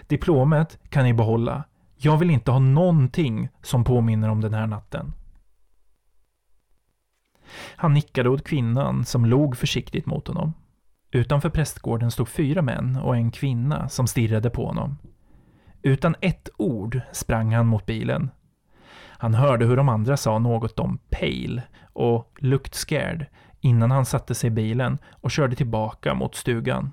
Diplomet 0.07 0.79
kan 0.89 1.03
ni 1.03 1.13
behålla. 1.13 1.63
Jag 2.01 2.17
vill 2.17 2.29
inte 2.29 2.51
ha 2.51 2.59
någonting 2.59 3.49
som 3.61 3.83
påminner 3.83 4.29
om 4.29 4.41
den 4.41 4.53
här 4.53 4.67
natten. 4.67 5.13
Han 7.75 7.93
nickade 7.93 8.29
åt 8.29 8.43
kvinnan 8.43 9.05
som 9.05 9.25
log 9.25 9.57
försiktigt 9.57 10.05
mot 10.05 10.27
honom. 10.27 10.53
Utanför 11.11 11.49
prästgården 11.49 12.11
stod 12.11 12.29
fyra 12.29 12.61
män 12.61 12.95
och 12.95 13.15
en 13.15 13.31
kvinna 13.31 13.89
som 13.89 14.07
stirrade 14.07 14.49
på 14.49 14.65
honom. 14.65 14.97
Utan 15.81 16.15
ett 16.21 16.49
ord 16.57 17.01
sprang 17.11 17.53
han 17.53 17.67
mot 17.67 17.85
bilen. 17.85 18.31
Han 19.07 19.33
hörde 19.33 19.65
hur 19.65 19.77
de 19.77 19.89
andra 19.89 20.17
sa 20.17 20.39
något 20.39 20.79
om 20.79 20.99
pale 21.09 21.63
och 21.93 22.37
looked 22.37 22.73
scared 22.73 23.25
innan 23.61 23.91
han 23.91 24.05
satte 24.05 24.35
sig 24.35 24.47
i 24.47 24.51
bilen 24.51 24.97
och 25.11 25.31
körde 25.31 25.55
tillbaka 25.55 26.13
mot 26.13 26.35
stugan. 26.35 26.91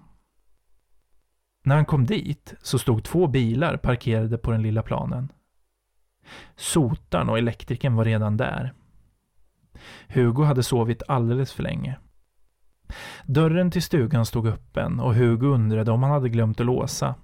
När 1.67 1.77
han 1.77 1.85
kom 1.85 2.07
dit 2.07 2.55
så 2.63 2.79
stod 2.79 3.05
två 3.05 3.27
bilar 3.27 3.77
parkerade 3.77 4.39
på 4.39 4.51
den 4.51 4.63
lilla 4.63 4.83
planen. 4.83 5.33
Sotaren 6.57 7.29
och 7.29 7.39
elektrikern 7.39 7.95
var 7.95 8.05
redan 8.05 8.37
där. 8.37 8.73
Hugo 10.09 10.43
hade 10.43 10.63
sovit 10.63 11.03
alldeles 11.09 11.53
för 11.53 11.63
länge. 11.63 11.99
Dörren 13.25 13.71
till 13.71 13.83
stugan 13.83 14.27
stod 14.27 14.47
öppen 14.47 15.01
och 15.01 15.15
Hugo 15.15 15.47
undrade 15.47 15.91
om 15.91 16.03
han 16.03 16.13
hade 16.13 16.29
glömt 16.29 16.61
att 16.61 16.67
låsa. 16.67 17.15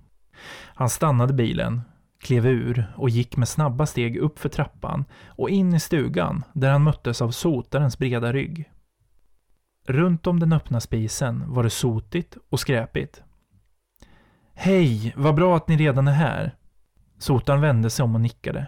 Han 0.74 0.88
stannade 0.88 1.33
bilen, 1.33 1.83
klev 2.20 2.46
ur 2.46 2.92
och 2.96 3.11
gick 3.11 3.37
med 3.37 3.48
snabba 3.48 3.87
steg 3.87 4.16
upp 4.16 4.38
för 4.38 4.48
trappan 4.48 5.05
och 5.26 5.50
in 5.50 5.74
i 5.74 5.81
stugan 5.81 6.44
där 6.52 6.70
han 6.72 6.83
möttes 6.83 7.22
av 7.22 7.31
sotarens 7.31 7.98
breda 7.98 8.33
rygg. 8.33 8.70
Runt 9.87 10.26
om 10.26 10.40
den 10.40 10.52
öppna 10.52 10.81
spisen 10.81 11.44
var 11.46 11.62
det 11.62 11.70
sotigt 11.70 12.37
och 12.50 12.61
skräpigt. 12.61 13.22
Hej, 14.64 15.12
vad 15.16 15.35
bra 15.35 15.57
att 15.57 15.68
ni 15.68 15.77
redan 15.77 16.09
är 16.09 16.12
här. 16.12 16.57
Sotaren 17.18 17.61
vände 17.61 17.90
sig 17.90 18.03
om 18.05 18.14
och 18.14 18.20
nickade. 18.20 18.66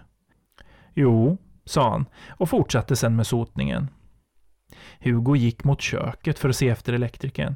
Jo, 0.94 1.38
sa 1.64 1.90
han 1.90 2.06
och 2.28 2.48
fortsatte 2.48 2.96
sedan 2.96 3.16
med 3.16 3.26
sotningen. 3.26 3.88
Hugo 5.00 5.36
gick 5.36 5.64
mot 5.64 5.80
köket 5.80 6.38
för 6.38 6.48
att 6.48 6.56
se 6.56 6.68
efter 6.68 6.92
elektrikern. 6.92 7.54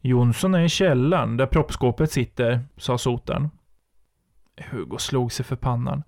Jonsson 0.00 0.54
är 0.54 0.60
i 0.60 0.68
källaren 0.68 1.36
där 1.36 1.46
proppskåpet 1.46 2.12
sitter, 2.12 2.64
sa 2.76 2.98
sotaren. 2.98 3.50
Hugo 4.70 4.98
slog 4.98 5.32
sig 5.32 5.44
för 5.44 5.56
pannan. 5.56 6.02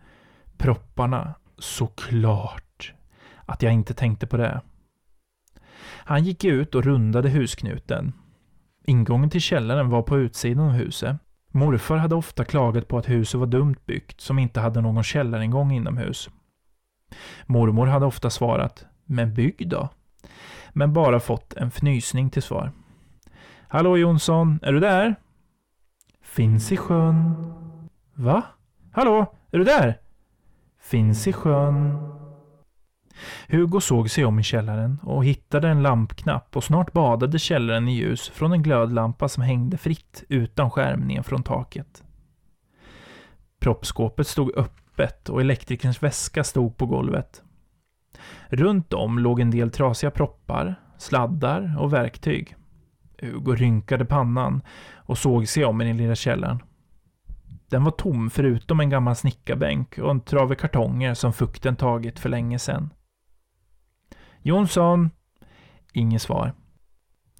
Propparna, 0.56 1.34
såklart. 1.58 2.94
Att 3.46 3.62
jag 3.62 3.72
inte 3.72 3.94
tänkte 3.94 4.26
på 4.26 4.36
det. 4.36 4.60
Han 5.84 6.24
gick 6.24 6.44
ut 6.44 6.74
och 6.74 6.84
rundade 6.84 7.28
husknuten. 7.28 8.12
Ingången 8.84 9.30
till 9.30 9.40
källaren 9.40 9.90
var 9.90 10.02
på 10.02 10.18
utsidan 10.18 10.64
av 10.64 10.72
huset. 10.72 11.16
Morfar 11.48 11.96
hade 11.96 12.14
ofta 12.14 12.44
klagat 12.44 12.88
på 12.88 12.98
att 12.98 13.08
huset 13.08 13.40
var 13.40 13.46
dumt 13.46 13.76
byggt, 13.86 14.20
som 14.20 14.38
inte 14.38 14.60
hade 14.60 14.80
någon 14.80 15.04
källaringång 15.04 15.72
inomhus. 15.72 16.30
Mormor 17.46 17.86
hade 17.86 18.06
ofta 18.06 18.30
svarat, 18.30 18.86
men 19.04 19.34
bygg 19.34 19.68
då? 19.68 19.88
Men 20.72 20.92
bara 20.92 21.20
fått 21.20 21.54
en 21.54 21.70
fnysning 21.70 22.30
till 22.30 22.42
svar. 22.42 22.72
Hallå 23.68 23.96
Jonsson, 23.96 24.58
är 24.62 24.72
du 24.72 24.80
där? 24.80 25.16
Finns 26.22 26.72
i 26.72 26.76
sjön. 26.76 27.34
Va? 28.14 28.42
Hallå, 28.92 29.34
är 29.50 29.58
du 29.58 29.64
där? 29.64 30.00
Finns 30.80 31.26
i 31.26 31.32
sjön. 31.32 31.98
Hugo 33.48 33.80
såg 33.80 34.10
sig 34.10 34.24
om 34.24 34.38
i 34.38 34.42
källaren 34.42 34.98
och 35.02 35.24
hittade 35.24 35.68
en 35.68 35.82
lampknapp 35.82 36.56
och 36.56 36.64
snart 36.64 36.92
badade 36.92 37.38
källaren 37.38 37.88
i 37.88 37.94
ljus 37.94 38.28
från 38.28 38.52
en 38.52 38.62
glödlampa 38.62 39.28
som 39.28 39.42
hängde 39.42 39.76
fritt 39.76 40.24
utan 40.28 40.70
skärm 40.70 41.00
ner 41.00 41.22
från 41.22 41.42
taket. 41.42 42.04
Proppskåpet 43.60 44.26
stod 44.26 44.58
öppet 44.58 45.28
och 45.28 45.40
elektrikerns 45.40 46.02
väska 46.02 46.44
stod 46.44 46.76
på 46.76 46.86
golvet. 46.86 47.42
Runt 48.48 48.92
om 48.92 49.18
låg 49.18 49.40
en 49.40 49.50
del 49.50 49.70
trasiga 49.70 50.10
proppar, 50.10 50.74
sladdar 50.98 51.76
och 51.78 51.92
verktyg. 51.92 52.56
Hugo 53.18 53.54
rynkade 53.54 54.04
pannan 54.04 54.62
och 54.94 55.18
såg 55.18 55.48
sig 55.48 55.64
om 55.64 55.80
i 55.80 55.84
den 55.84 55.96
lilla 55.96 56.14
källaren. 56.14 56.62
Den 57.70 57.84
var 57.84 57.90
tom 57.90 58.30
förutom 58.30 58.80
en 58.80 58.90
gammal 58.90 59.16
snickarbänk 59.16 59.98
och 59.98 60.10
en 60.10 60.20
trave 60.20 60.54
kartonger 60.54 61.14
som 61.14 61.32
fukten 61.32 61.76
tagit 61.76 62.18
för 62.18 62.28
länge 62.28 62.58
sedan. 62.58 62.90
Jonsson! 64.42 65.10
Inget 65.92 66.22
svar. 66.22 66.52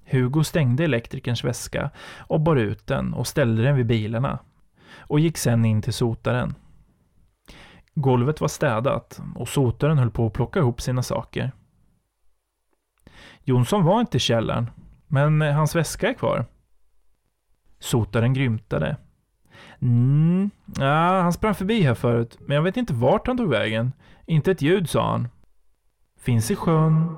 Hugo 0.05 0.43
stängde 0.43 0.83
elektrikerns 0.83 1.43
väska 1.43 1.89
och 2.17 2.41
bar 2.41 2.55
ut 2.55 2.87
den 2.87 3.13
och 3.13 3.27
ställde 3.27 3.63
den 3.63 3.75
vid 3.75 3.85
bilarna 3.85 4.39
och 4.97 5.19
gick 5.19 5.37
sen 5.37 5.65
in 5.65 5.81
till 5.81 5.93
sotaren. 5.93 6.55
Golvet 7.95 8.41
var 8.41 8.47
städat 8.47 9.21
och 9.35 9.49
sotaren 9.49 9.97
höll 9.97 10.11
på 10.11 10.27
att 10.27 10.33
plocka 10.33 10.59
ihop 10.59 10.81
sina 10.81 11.03
saker. 11.03 11.51
Jonsson 13.43 13.83
var 13.83 13.99
inte 13.99 14.17
i 14.17 14.19
källaren, 14.19 14.69
men 15.07 15.41
eh, 15.41 15.53
hans 15.53 15.75
väska 15.75 16.09
är 16.09 16.13
kvar. 16.13 16.45
Sotaren 17.79 18.33
grymtade. 18.33 18.97
Mm, 19.81 20.49
ja, 20.77 21.21
han 21.21 21.33
sprang 21.33 21.55
förbi 21.55 21.81
här 21.81 21.93
förut, 21.93 22.37
men 22.39 22.55
jag 22.55 22.63
vet 22.63 22.77
inte 22.77 22.93
vart 22.93 23.27
han 23.27 23.37
tog 23.37 23.49
vägen. 23.49 23.93
Inte 24.25 24.51
ett 24.51 24.61
ljud, 24.61 24.89
sa 24.89 25.11
han. 25.11 25.27
Finns 26.19 26.51
i 26.51 26.55
sjön. 26.55 27.15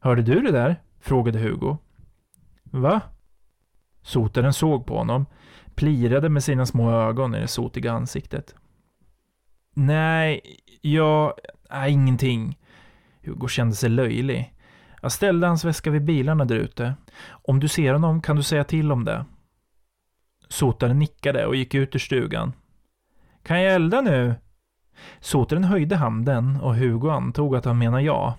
Hörde 0.00 0.22
du 0.22 0.40
det 0.40 0.50
där? 0.52 0.82
frågade 1.00 1.38
Hugo. 1.38 1.76
Va? 2.64 3.00
Sotaren 4.02 4.52
såg 4.52 4.86
på 4.86 4.98
honom, 4.98 5.26
plirade 5.74 6.28
med 6.28 6.44
sina 6.44 6.66
små 6.66 6.92
ögon 6.92 7.34
i 7.34 7.40
det 7.40 7.48
sotiga 7.48 7.92
ansiktet. 7.92 8.54
Nej, 9.74 10.40
jag... 10.80 11.32
Nej, 11.70 11.92
ingenting. 11.92 12.58
Hugo 13.22 13.48
kände 13.48 13.74
sig 13.74 13.90
löjlig. 13.90 14.54
Jag 15.02 15.12
ställde 15.12 15.46
hans 15.46 15.64
väska 15.64 15.90
vid 15.90 16.04
bilarna 16.04 16.44
där 16.44 16.56
ute. 16.56 16.94
Om 17.28 17.60
du 17.60 17.68
ser 17.68 17.92
honom 17.92 18.22
kan 18.22 18.36
du 18.36 18.42
säga 18.42 18.64
till 18.64 18.92
om 18.92 19.04
det. 19.04 19.24
Sotaren 20.48 20.98
nickade 20.98 21.46
och 21.46 21.56
gick 21.56 21.74
ut 21.74 21.94
ur 21.94 21.98
stugan. 21.98 22.52
Kan 23.42 23.62
jag 23.62 23.74
elda 23.74 24.00
nu? 24.00 24.34
Sotaren 25.20 25.64
höjde 25.64 25.96
handen 25.96 26.60
och 26.60 26.76
Hugo 26.76 27.08
antog 27.08 27.56
att 27.56 27.64
han 27.64 27.78
menade 27.78 28.02
ja. 28.02 28.36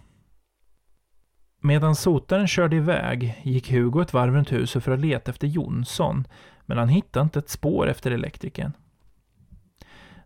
Medan 1.62 1.96
sotaren 1.96 2.48
körde 2.48 2.76
iväg 2.76 3.41
gick 3.43 3.72
Hugo 3.72 4.02
ett 4.02 4.13
varv 4.13 4.34
runt 4.34 4.52
huset 4.52 4.84
för 4.84 4.91
att 4.91 5.00
leta 5.00 5.32
efter 5.32 5.48
Jonsson, 5.48 6.28
men 6.65 6.78
han 6.78 6.89
hittade 6.89 7.24
inte 7.24 7.39
ett 7.39 7.50
spår 7.50 7.88
efter 7.88 8.12
elektrikern. 8.12 8.72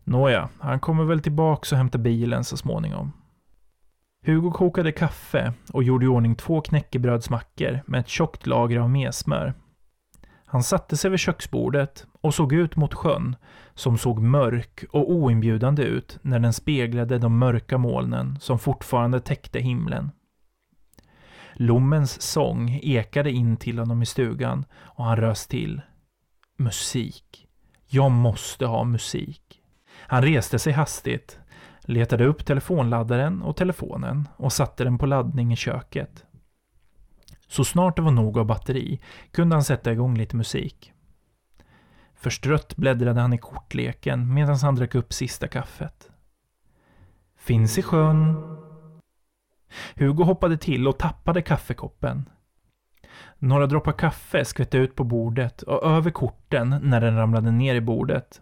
Nåja, 0.04 0.48
han 0.58 0.80
kommer 0.80 1.04
väl 1.04 1.20
tillbaks 1.20 1.72
och 1.72 1.78
hämtar 1.78 1.98
bilen 1.98 2.44
så 2.44 2.56
småningom. 2.56 3.12
Hugo 4.26 4.50
kokade 4.50 4.92
kaffe 4.92 5.52
och 5.72 5.82
gjorde 5.82 6.04
i 6.04 6.08
ordning 6.08 6.34
två 6.34 6.60
knäckebrödsmackor 6.60 7.80
med 7.86 8.00
ett 8.00 8.08
tjockt 8.08 8.46
lager 8.46 8.78
av 8.78 8.90
messmör. 8.90 9.54
Han 10.52 10.62
satte 10.62 10.96
sig 10.96 11.10
vid 11.10 11.20
köksbordet 11.20 12.06
och 12.20 12.34
såg 12.34 12.52
ut 12.52 12.76
mot 12.76 12.94
sjön, 12.94 13.36
som 13.74 13.98
såg 13.98 14.22
mörk 14.22 14.84
och 14.90 15.10
oinbjudande 15.10 15.82
ut 15.82 16.18
när 16.22 16.38
den 16.38 16.52
speglade 16.52 17.18
de 17.18 17.38
mörka 17.38 17.78
molnen 17.78 18.38
som 18.40 18.58
fortfarande 18.58 19.20
täckte 19.20 19.60
himlen. 19.60 20.10
Lommens 21.54 22.22
sång 22.22 22.80
ekade 22.82 23.30
in 23.30 23.56
till 23.56 23.78
honom 23.78 24.02
i 24.02 24.06
stugan 24.06 24.64
och 24.74 25.04
han 25.04 25.16
rös 25.16 25.46
till. 25.46 25.80
Musik. 26.56 27.46
Jag 27.86 28.10
måste 28.10 28.66
ha 28.66 28.84
musik. 28.84 29.60
Han 29.94 30.22
reste 30.22 30.58
sig 30.58 30.72
hastigt, 30.72 31.38
letade 31.80 32.24
upp 32.24 32.46
telefonladdaren 32.46 33.42
och 33.42 33.56
telefonen 33.56 34.28
och 34.36 34.52
satte 34.52 34.84
den 34.84 34.98
på 34.98 35.06
laddning 35.06 35.52
i 35.52 35.56
köket. 35.56 36.24
Så 37.52 37.64
snart 37.64 37.96
det 37.96 38.02
var 38.02 38.10
nog 38.10 38.38
av 38.38 38.46
batteri 38.46 39.00
kunde 39.30 39.56
han 39.56 39.64
sätta 39.64 39.92
igång 39.92 40.18
lite 40.18 40.36
musik. 40.36 40.92
Förstrött 42.14 42.76
bläddrade 42.76 43.20
han 43.20 43.32
i 43.32 43.38
kortleken 43.38 44.34
medan 44.34 44.56
han 44.56 44.74
drack 44.74 44.94
upp 44.94 45.12
sista 45.12 45.48
kaffet. 45.48 46.10
Finns 47.36 47.78
i 47.78 47.82
sjön. 47.82 48.36
Hugo 49.96 50.24
hoppade 50.24 50.56
till 50.56 50.88
och 50.88 50.98
tappade 50.98 51.42
kaffekoppen. 51.42 52.28
Några 53.38 53.66
droppar 53.66 53.92
kaffe 53.92 54.44
skvätte 54.44 54.78
ut 54.78 54.94
på 54.94 55.04
bordet 55.04 55.62
och 55.62 55.82
över 55.82 56.10
korten 56.10 56.78
när 56.82 57.00
den 57.00 57.16
ramlade 57.16 57.50
ner 57.50 57.74
i 57.74 57.80
bordet. 57.80 58.40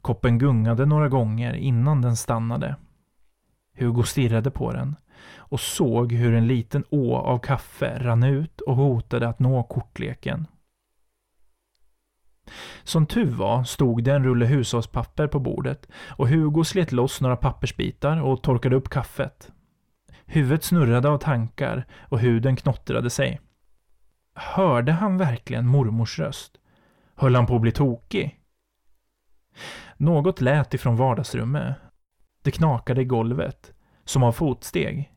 Koppen 0.00 0.38
gungade 0.38 0.86
några 0.86 1.08
gånger 1.08 1.54
innan 1.54 2.02
den 2.02 2.16
stannade. 2.16 2.76
Hugo 3.78 4.02
stirrade 4.02 4.50
på 4.50 4.72
den 4.72 4.96
och 5.36 5.60
såg 5.60 6.12
hur 6.12 6.34
en 6.34 6.46
liten 6.46 6.84
å 6.90 7.16
av 7.16 7.38
kaffe 7.38 7.98
rann 7.98 8.22
ut 8.22 8.60
och 8.60 8.76
hotade 8.76 9.28
att 9.28 9.38
nå 9.38 9.62
kortleken. 9.62 10.46
Som 12.82 13.06
tur 13.06 13.30
var 13.30 13.64
stod 13.64 14.04
det 14.04 14.14
en 14.14 14.24
rulle 14.24 14.46
hushållspapper 14.46 15.26
på 15.26 15.38
bordet 15.38 15.88
och 16.08 16.28
Hugo 16.28 16.64
slet 16.64 16.92
loss 16.92 17.20
några 17.20 17.36
pappersbitar 17.36 18.22
och 18.22 18.42
torkade 18.42 18.76
upp 18.76 18.88
kaffet. 18.88 19.52
Huvudet 20.24 20.64
snurrade 20.64 21.08
av 21.08 21.18
tankar 21.18 21.86
och 22.08 22.18
huden 22.18 22.56
knottrade 22.56 23.10
sig. 23.10 23.40
Hörde 24.34 24.92
han 24.92 25.18
verkligen 25.18 25.66
mormors 25.66 26.18
röst? 26.18 26.58
Höll 27.14 27.34
han 27.34 27.46
på 27.46 27.56
att 27.56 27.62
bli 27.62 27.72
tokig? 27.72 28.38
Något 29.96 30.40
lät 30.40 30.74
ifrån 30.74 30.96
vardagsrummet. 30.96 31.76
Det 32.42 32.50
knakade 32.50 33.00
i 33.00 33.04
golvet, 33.04 33.71
som 34.04 34.22
har 34.22 34.32
fotsteg. 34.32 35.12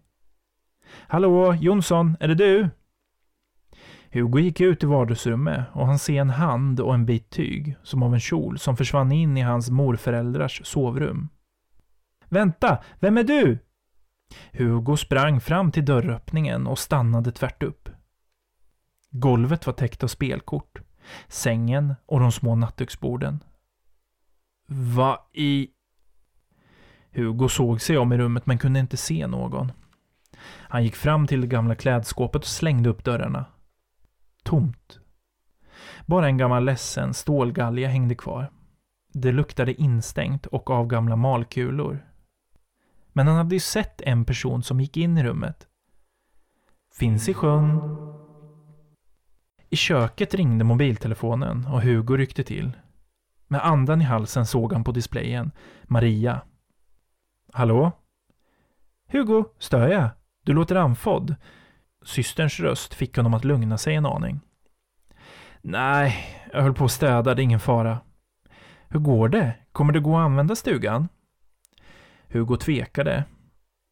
Hallå, 1.07 1.53
Jonsson, 1.53 2.17
är 2.19 2.27
det 2.27 2.35
du? 2.35 2.69
Hugo 4.11 4.39
gick 4.39 4.61
ut 4.61 4.83
i 4.83 4.85
vardagsrummet 4.85 5.65
och 5.73 5.87
han 5.87 5.99
ser 5.99 6.21
en 6.21 6.29
hand 6.29 6.79
och 6.79 6.93
en 6.93 7.05
bit 7.05 7.29
tyg, 7.29 7.75
som 7.83 8.03
av 8.03 8.13
en 8.13 8.19
kjol, 8.19 8.59
som 8.59 8.77
försvann 8.77 9.11
in 9.11 9.37
i 9.37 9.41
hans 9.41 9.69
morföräldrars 9.69 10.61
sovrum. 10.65 11.29
Vänta, 12.29 12.83
vem 12.99 13.17
är 13.17 13.23
du? 13.23 13.57
Hugo 14.51 14.97
sprang 14.97 15.41
fram 15.41 15.71
till 15.71 15.85
dörröppningen 15.85 16.67
och 16.67 16.79
stannade 16.79 17.31
tvärt 17.31 17.63
upp. 17.63 17.89
Golvet 19.11 19.65
var 19.65 19.73
täckt 19.73 20.03
av 20.03 20.07
spelkort, 20.07 20.81
sängen 21.27 21.95
och 22.05 22.19
de 22.19 22.31
små 22.31 22.55
nattduksborden. 22.55 23.43
Vad 24.67 25.17
i... 25.33 25.69
Hugo 27.15 27.49
såg 27.49 27.81
sig 27.81 27.97
om 27.97 28.13
i 28.13 28.17
rummet 28.17 28.45
men 28.45 28.57
kunde 28.57 28.79
inte 28.79 28.97
se 28.97 29.27
någon. 29.27 29.71
Han 30.45 30.83
gick 30.83 30.95
fram 30.95 31.27
till 31.27 31.41
det 31.41 31.47
gamla 31.47 31.75
klädskåpet 31.75 32.41
och 32.41 32.47
slängde 32.47 32.89
upp 32.89 33.03
dörrarna. 33.03 33.45
Tomt. 34.43 34.99
Bara 36.05 36.27
en 36.27 36.37
gammal 36.37 36.65
ledsen 36.65 37.13
stålgalja 37.13 37.87
hängde 37.87 38.15
kvar. 38.15 38.51
Det 39.13 39.31
luktade 39.31 39.81
instängt 39.81 40.45
och 40.45 40.69
av 40.69 40.87
gamla 40.87 41.15
malkulor. 41.15 42.05
Men 43.13 43.27
han 43.27 43.37
hade 43.37 43.55
ju 43.55 43.59
sett 43.59 44.01
en 44.01 44.25
person 44.25 44.63
som 44.63 44.81
gick 44.81 44.97
in 44.97 45.17
i 45.17 45.23
rummet. 45.23 45.67
Finns 46.95 47.29
i 47.29 47.33
sjön. 47.33 47.79
I 49.69 49.75
köket 49.75 50.33
ringde 50.33 50.63
mobiltelefonen 50.63 51.67
och 51.67 51.81
Hugo 51.81 52.17
ryckte 52.17 52.43
till. 52.43 52.71
Med 53.47 53.65
andan 53.65 54.01
i 54.01 54.05
halsen 54.05 54.45
såg 54.45 54.73
han 54.73 54.83
på 54.83 54.91
displayen 54.91 55.51
Maria. 55.83 56.41
Hallå? 57.55 57.91
Hugo, 59.07 59.45
stör 59.59 59.87
jag? 59.87 60.09
Du 60.45 60.53
låter 60.53 60.75
andfådd. 60.75 61.35
Systerns 62.05 62.59
röst 62.59 62.93
fick 62.93 63.17
honom 63.17 63.33
att 63.33 63.43
lugna 63.43 63.77
sig 63.77 63.95
en 63.95 64.05
aning. 64.05 64.39
Nej, 65.61 66.15
jag 66.53 66.61
höll 66.61 66.73
på 66.73 66.85
att 66.85 66.91
städa, 66.91 67.35
det 67.35 67.41
är 67.41 67.43
ingen 67.43 67.59
fara. 67.59 67.99
Hur 68.89 68.99
går 68.99 69.29
det? 69.29 69.55
Kommer 69.71 69.93
det 69.93 69.99
gå 69.99 70.17
att 70.17 70.25
använda 70.25 70.55
stugan? 70.55 71.07
Hugo 72.29 72.57
tvekade. 72.57 73.23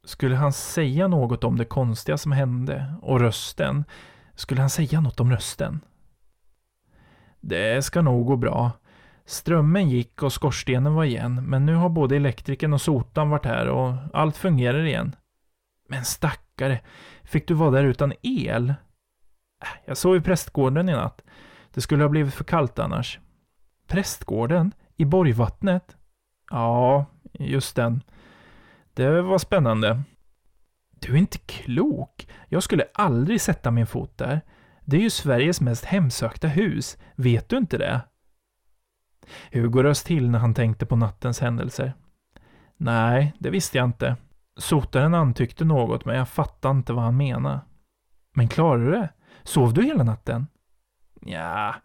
Skulle 0.06 0.36
han 0.36 0.54
säga 0.54 1.08
något 1.08 1.44
om 1.44 1.58
det 1.58 1.66
konstiga 1.66 2.18
som 2.18 2.32
hände 2.32 2.96
och 3.02 3.20
rösten? 3.20 3.84
Skulle 4.36 4.62
han 4.62 4.70
säga 4.70 5.02
något 5.02 5.20
om 5.20 5.32
rösten? 5.32 5.80
Det 7.40 7.86
ska 7.86 8.02
nog 8.02 8.26
gå 8.26 8.36
bra. 8.36 8.72
Strömmen 9.26 9.90
gick 9.90 10.24
och 10.24 10.34
skorstenen 10.34 10.94
var 10.94 11.04
igen, 11.04 11.50
men 11.50 11.66
nu 11.66 11.76
har 11.76 11.90
både 11.90 12.16
elektrikern 12.16 12.74
och 12.74 12.82
sotan 12.82 13.30
varit 13.30 13.46
här 13.46 13.68
och 13.68 13.94
allt 14.14 14.38
fungerar 14.38 14.86
igen. 14.86 15.16
Men 15.90 16.06
stackare, 16.06 16.80
fick 17.24 17.48
du 17.48 17.54
vara 17.54 17.72
där 17.72 17.84
utan 17.84 18.14
el? 18.22 18.70
Äh, 18.70 19.68
jag 19.86 19.98
sov 19.98 20.16
i 20.16 20.22
prästgården 20.22 20.90
i 20.90 20.92
natt. 20.92 21.22
Det 21.74 21.82
skulle 21.82 22.04
ha 22.04 22.10
blivit 22.10 22.34
för 22.34 22.44
kallt 22.44 22.80
annars. 22.80 23.20
Prästgården? 23.88 24.72
I 24.96 25.06
Borgvattnet? 25.06 25.98
Ja, 26.50 27.06
just 27.34 27.76
den. 27.76 28.02
Det 28.94 29.22
var 29.22 29.38
spännande. 29.38 30.02
Du 30.92 31.14
är 31.14 31.18
inte 31.18 31.38
klok. 31.38 32.28
Jag 32.50 32.64
skulle 32.64 32.86
aldrig 32.94 33.42
sätta 33.42 33.72
min 33.72 33.88
fot 33.88 34.18
där. 34.18 34.42
Det 34.86 34.98
är 34.98 35.02
ju 35.02 35.10
Sveriges 35.10 35.62
mest 35.62 35.86
hemsökta 35.86 36.48
hus. 36.48 36.98
Vet 37.16 37.50
du 37.50 37.58
inte 37.58 37.78
det? 37.78 38.02
Hugo 39.52 39.84
röst 39.84 40.06
till 40.06 40.30
när 40.30 40.40
han 40.40 40.54
tänkte 40.54 40.86
på 40.86 40.96
nattens 40.96 41.40
händelser. 41.40 41.94
Nej, 42.78 43.34
det 43.40 43.50
visste 43.50 43.78
jag 43.78 43.86
inte. 43.86 44.16
Sotaren 44.58 45.14
antyckte 45.14 45.66
något, 45.66 46.06
men 46.06 46.16
jag 46.16 46.30
fattade 46.30 46.78
inte 46.78 46.94
vad 46.94 47.04
han 47.04 47.18
menade. 47.18 47.60
Men 48.36 48.48
klarade 48.48 48.86
du 48.86 48.92
det? 48.92 49.10
Sov 49.44 49.74
du 49.74 49.84
hela 49.84 50.04
natten? 50.04 50.48
Ja, 51.22 51.76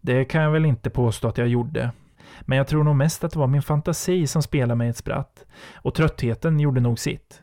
det 0.00 0.24
kan 0.24 0.42
jag 0.42 0.50
väl 0.50 0.66
inte 0.66 0.90
påstå 0.90 1.28
att 1.28 1.38
jag 1.38 1.48
gjorde. 1.48 1.92
Men 2.40 2.58
jag 2.58 2.66
tror 2.66 2.84
nog 2.84 2.96
mest 2.96 3.24
att 3.24 3.32
det 3.32 3.38
var 3.38 3.46
min 3.46 3.62
fantasi 3.62 4.26
som 4.26 4.42
spelade 4.42 4.74
mig 4.74 4.88
ett 4.88 4.96
spratt. 4.96 5.44
Och 5.74 5.94
tröttheten 5.94 6.60
gjorde 6.60 6.80
nog 6.80 6.98
sitt. 6.98 7.42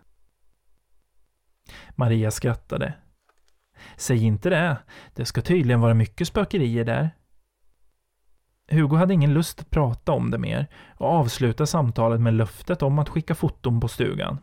Maria 1.89 2.31
skrattade. 2.31 2.93
Säg 3.95 4.23
inte 4.23 4.49
det. 4.49 4.77
Det 5.13 5.25
ska 5.25 5.41
tydligen 5.41 5.81
vara 5.81 5.93
mycket 5.93 6.27
spökerier 6.27 6.83
där. 6.83 7.09
Hugo 8.67 8.95
hade 8.95 9.13
ingen 9.13 9.33
lust 9.33 9.59
att 9.59 9.69
prata 9.69 10.11
om 10.11 10.31
det 10.31 10.37
mer 10.37 10.67
och 10.97 11.07
avslutade 11.07 11.67
samtalet 11.67 12.21
med 12.21 12.33
löftet 12.33 12.81
om 12.81 12.99
att 12.99 13.09
skicka 13.09 13.35
foton 13.35 13.79
på 13.79 13.87
stugan. 13.87 14.37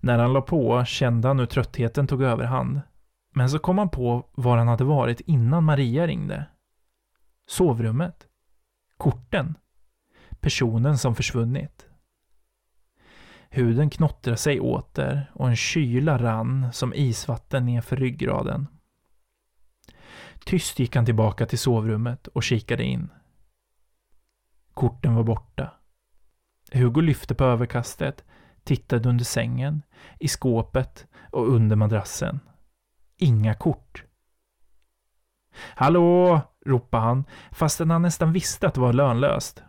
När 0.00 0.18
han 0.18 0.32
la 0.32 0.40
på 0.40 0.84
kände 0.84 1.28
han 1.28 1.38
hur 1.38 1.46
tröttheten 1.46 2.06
tog 2.06 2.22
överhand. 2.22 2.80
Men 3.34 3.50
så 3.50 3.58
kom 3.58 3.78
han 3.78 3.88
på 3.88 4.26
var 4.34 4.56
han 4.56 4.68
hade 4.68 4.84
varit 4.84 5.20
innan 5.20 5.64
Maria 5.64 6.06
ringde. 6.06 6.46
Sovrummet. 7.46 8.26
Korten. 8.96 9.54
Personen 10.40 10.98
som 10.98 11.14
försvunnit. 11.14 11.86
Huden 13.50 13.90
knottrade 13.90 14.36
sig 14.36 14.60
åter 14.60 15.30
och 15.34 15.48
en 15.48 15.56
kyla 15.56 16.18
rann 16.18 16.72
som 16.72 16.94
isvatten 16.94 17.66
nerför 17.66 17.96
ryggraden. 17.96 18.66
Tyst 20.48 20.78
gick 20.78 20.96
han 20.96 21.04
tillbaka 21.04 21.46
till 21.46 21.58
sovrummet 21.58 22.26
och 22.26 22.42
kikade 22.42 22.84
in. 22.84 23.10
Korten 24.74 25.14
var 25.14 25.22
borta. 25.22 25.72
Hugo 26.72 27.00
lyfte 27.00 27.34
på 27.34 27.44
överkastet, 27.44 28.24
tittade 28.64 29.08
under 29.08 29.24
sängen, 29.24 29.82
i 30.20 30.28
skåpet 30.28 31.06
och 31.30 31.48
under 31.48 31.76
madrassen. 31.76 32.40
Inga 33.16 33.54
kort. 33.54 34.04
Hallå! 35.54 36.40
ropade 36.66 37.02
han, 37.02 37.24
fastän 37.52 37.90
han 37.90 38.02
nästan 38.02 38.32
visste 38.32 38.66
att 38.66 38.74
det 38.74 38.80
var 38.80 38.92
lönlöst. 38.92 39.62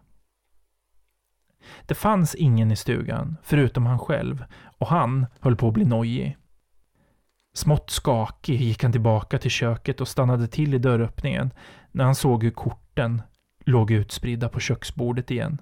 Det 1.86 1.96
fanns 1.96 2.36
ingen 2.36 2.72
i 2.72 2.76
stugan, 2.76 3.38
förutom 3.44 3.86
han 3.86 4.00
själv, 4.00 4.46
och 4.78 4.88
han 4.88 5.26
höll 5.40 5.56
på 5.56 5.68
att 5.68 5.74
bli 5.74 5.86
nojig. 5.86 6.38
Smått 7.54 7.90
skakig 7.90 8.62
gick 8.62 8.84
han 8.84 8.92
tillbaka 8.92 9.38
till 9.38 9.52
köket 9.52 10.02
och 10.02 10.08
stannade 10.08 10.48
till 10.48 10.74
i 10.74 10.78
dörröppningen 10.78 11.52
när 11.92 12.06
han 12.06 12.16
såg 12.16 12.44
hur 12.44 12.52
korten 12.52 13.22
låg 13.66 13.92
utspridda 13.92 14.50
på 14.50 14.60
köksbordet 14.60 15.32
igen. 15.32 15.62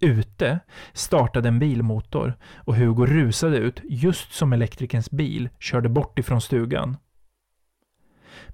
Ute 0.00 0.60
startade 0.92 1.48
en 1.48 1.58
bilmotor 1.58 2.38
och 2.54 2.76
Hugo 2.76 3.06
rusade 3.06 3.56
ut 3.56 3.80
just 3.84 4.32
som 4.32 4.52
elektrikerns 4.52 5.10
bil 5.10 5.48
körde 5.58 5.88
bort 5.88 6.18
ifrån 6.18 6.40
stugan. 6.40 6.96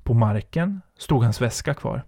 På 0.02 0.14
marken 0.14 0.80
stod 0.98 1.22
hans 1.22 1.40
väska 1.40 1.74
kvar. 1.74 2.04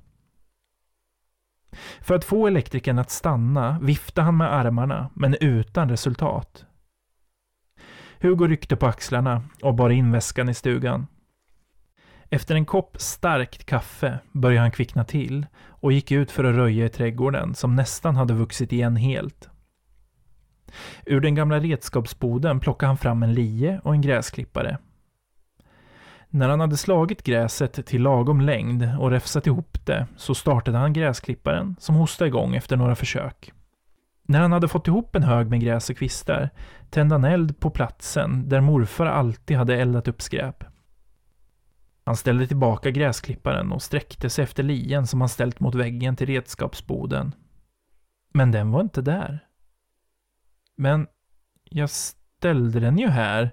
För 2.00 2.14
att 2.14 2.24
få 2.24 2.46
elektrikern 2.46 2.98
att 2.98 3.10
stanna 3.10 3.78
viftade 3.82 4.24
han 4.24 4.36
med 4.36 4.54
armarna, 4.54 5.10
men 5.14 5.36
utan 5.40 5.88
resultat. 5.88 6.64
Hugo 8.20 8.46
ryckte 8.46 8.76
på 8.76 8.86
axlarna 8.86 9.42
och 9.62 9.74
bar 9.74 9.90
in 9.90 10.12
väskan 10.12 10.48
i 10.48 10.54
stugan. 10.54 11.06
Efter 12.30 12.54
en 12.54 12.66
kopp 12.66 13.00
starkt 13.00 13.64
kaffe 13.64 14.18
började 14.32 14.60
han 14.60 14.70
kvickna 14.70 15.04
till 15.04 15.46
och 15.66 15.92
gick 15.92 16.10
ut 16.10 16.30
för 16.30 16.44
att 16.44 16.56
röja 16.56 16.86
i 16.86 16.88
trädgården 16.88 17.54
som 17.54 17.76
nästan 17.76 18.16
hade 18.16 18.34
vuxit 18.34 18.72
igen 18.72 18.96
helt. 18.96 19.48
Ur 21.06 21.20
den 21.20 21.34
gamla 21.34 21.60
redskapsboden 21.60 22.60
plockade 22.60 22.88
han 22.88 22.98
fram 22.98 23.22
en 23.22 23.34
lie 23.34 23.80
och 23.84 23.94
en 23.94 24.00
gräsklippare. 24.00 24.78
När 26.30 26.48
han 26.48 26.60
hade 26.60 26.76
slagit 26.76 27.22
gräset 27.22 27.86
till 27.86 28.02
lagom 28.02 28.40
längd 28.40 28.90
och 28.98 29.10
räfsat 29.10 29.46
ihop 29.46 29.86
det 29.86 30.06
så 30.16 30.34
startade 30.34 30.78
han 30.78 30.92
gräsklipparen 30.92 31.76
som 31.78 31.94
hostade 31.94 32.28
igång 32.28 32.54
efter 32.54 32.76
några 32.76 32.94
försök. 32.94 33.52
När 34.30 34.40
han 34.40 34.52
hade 34.52 34.68
fått 34.68 34.86
ihop 34.86 35.16
en 35.16 35.22
hög 35.22 35.50
med 35.50 35.60
gräs 35.60 35.90
och 35.90 35.96
kvistar 35.96 36.50
tände 36.90 37.14
han 37.14 37.24
eld 37.24 37.60
på 37.60 37.70
platsen 37.70 38.48
där 38.48 38.60
morfar 38.60 39.06
alltid 39.06 39.56
hade 39.56 39.76
eldat 39.76 40.08
upp 40.08 40.22
skräp. 40.22 40.64
Han 42.04 42.16
ställde 42.16 42.46
tillbaka 42.46 42.90
gräsklipparen 42.90 43.72
och 43.72 43.82
sträckte 43.82 44.30
sig 44.30 44.44
efter 44.44 44.62
lien 44.62 45.06
som 45.06 45.20
han 45.20 45.28
ställt 45.28 45.60
mot 45.60 45.74
väggen 45.74 46.16
till 46.16 46.26
redskapsboden. 46.26 47.34
Men 48.32 48.50
den 48.50 48.70
var 48.70 48.80
inte 48.80 49.02
där. 49.02 49.46
Men 50.76 51.06
jag 51.64 51.90
ställde 51.90 52.80
den 52.80 52.98
ju 52.98 53.08
här. 53.08 53.50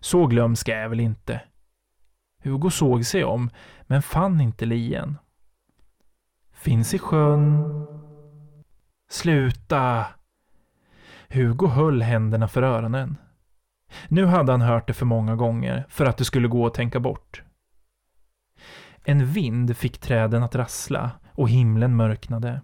Så 0.00 0.26
glömsk 0.26 0.68
är 0.68 0.80
jag 0.80 0.88
väl 0.88 1.00
inte. 1.00 1.40
Hugo 2.42 2.70
såg 2.70 3.06
sig 3.06 3.24
om, 3.24 3.50
men 3.82 4.02
fann 4.02 4.40
inte 4.40 4.66
lien. 4.66 5.18
Finns 6.52 6.94
i 6.94 6.98
sjön. 6.98 7.64
Sluta! 9.10 10.06
Hugo 11.28 11.66
höll 11.66 12.02
händerna 12.02 12.48
för 12.48 12.62
öronen. 12.62 13.16
Nu 14.08 14.26
hade 14.26 14.52
han 14.52 14.60
hört 14.60 14.86
det 14.86 14.94
för 14.94 15.06
många 15.06 15.36
gånger 15.36 15.86
för 15.88 16.06
att 16.06 16.16
det 16.16 16.24
skulle 16.24 16.48
gå 16.48 16.66
att 16.66 16.74
tänka 16.74 17.00
bort. 17.00 17.42
En 19.04 19.26
vind 19.26 19.76
fick 19.76 19.98
träden 19.98 20.42
att 20.42 20.54
rassla 20.54 21.10
och 21.32 21.48
himlen 21.48 21.96
mörknade. 21.96 22.60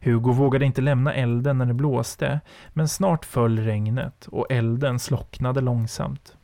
Hugo 0.00 0.32
vågade 0.32 0.64
inte 0.64 0.80
lämna 0.80 1.14
elden 1.14 1.58
när 1.58 1.66
det 1.66 1.74
blåste, 1.74 2.40
men 2.68 2.88
snart 2.88 3.24
föll 3.24 3.58
regnet 3.58 4.26
och 4.26 4.46
elden 4.50 4.98
slocknade 4.98 5.60
långsamt. 5.60 6.36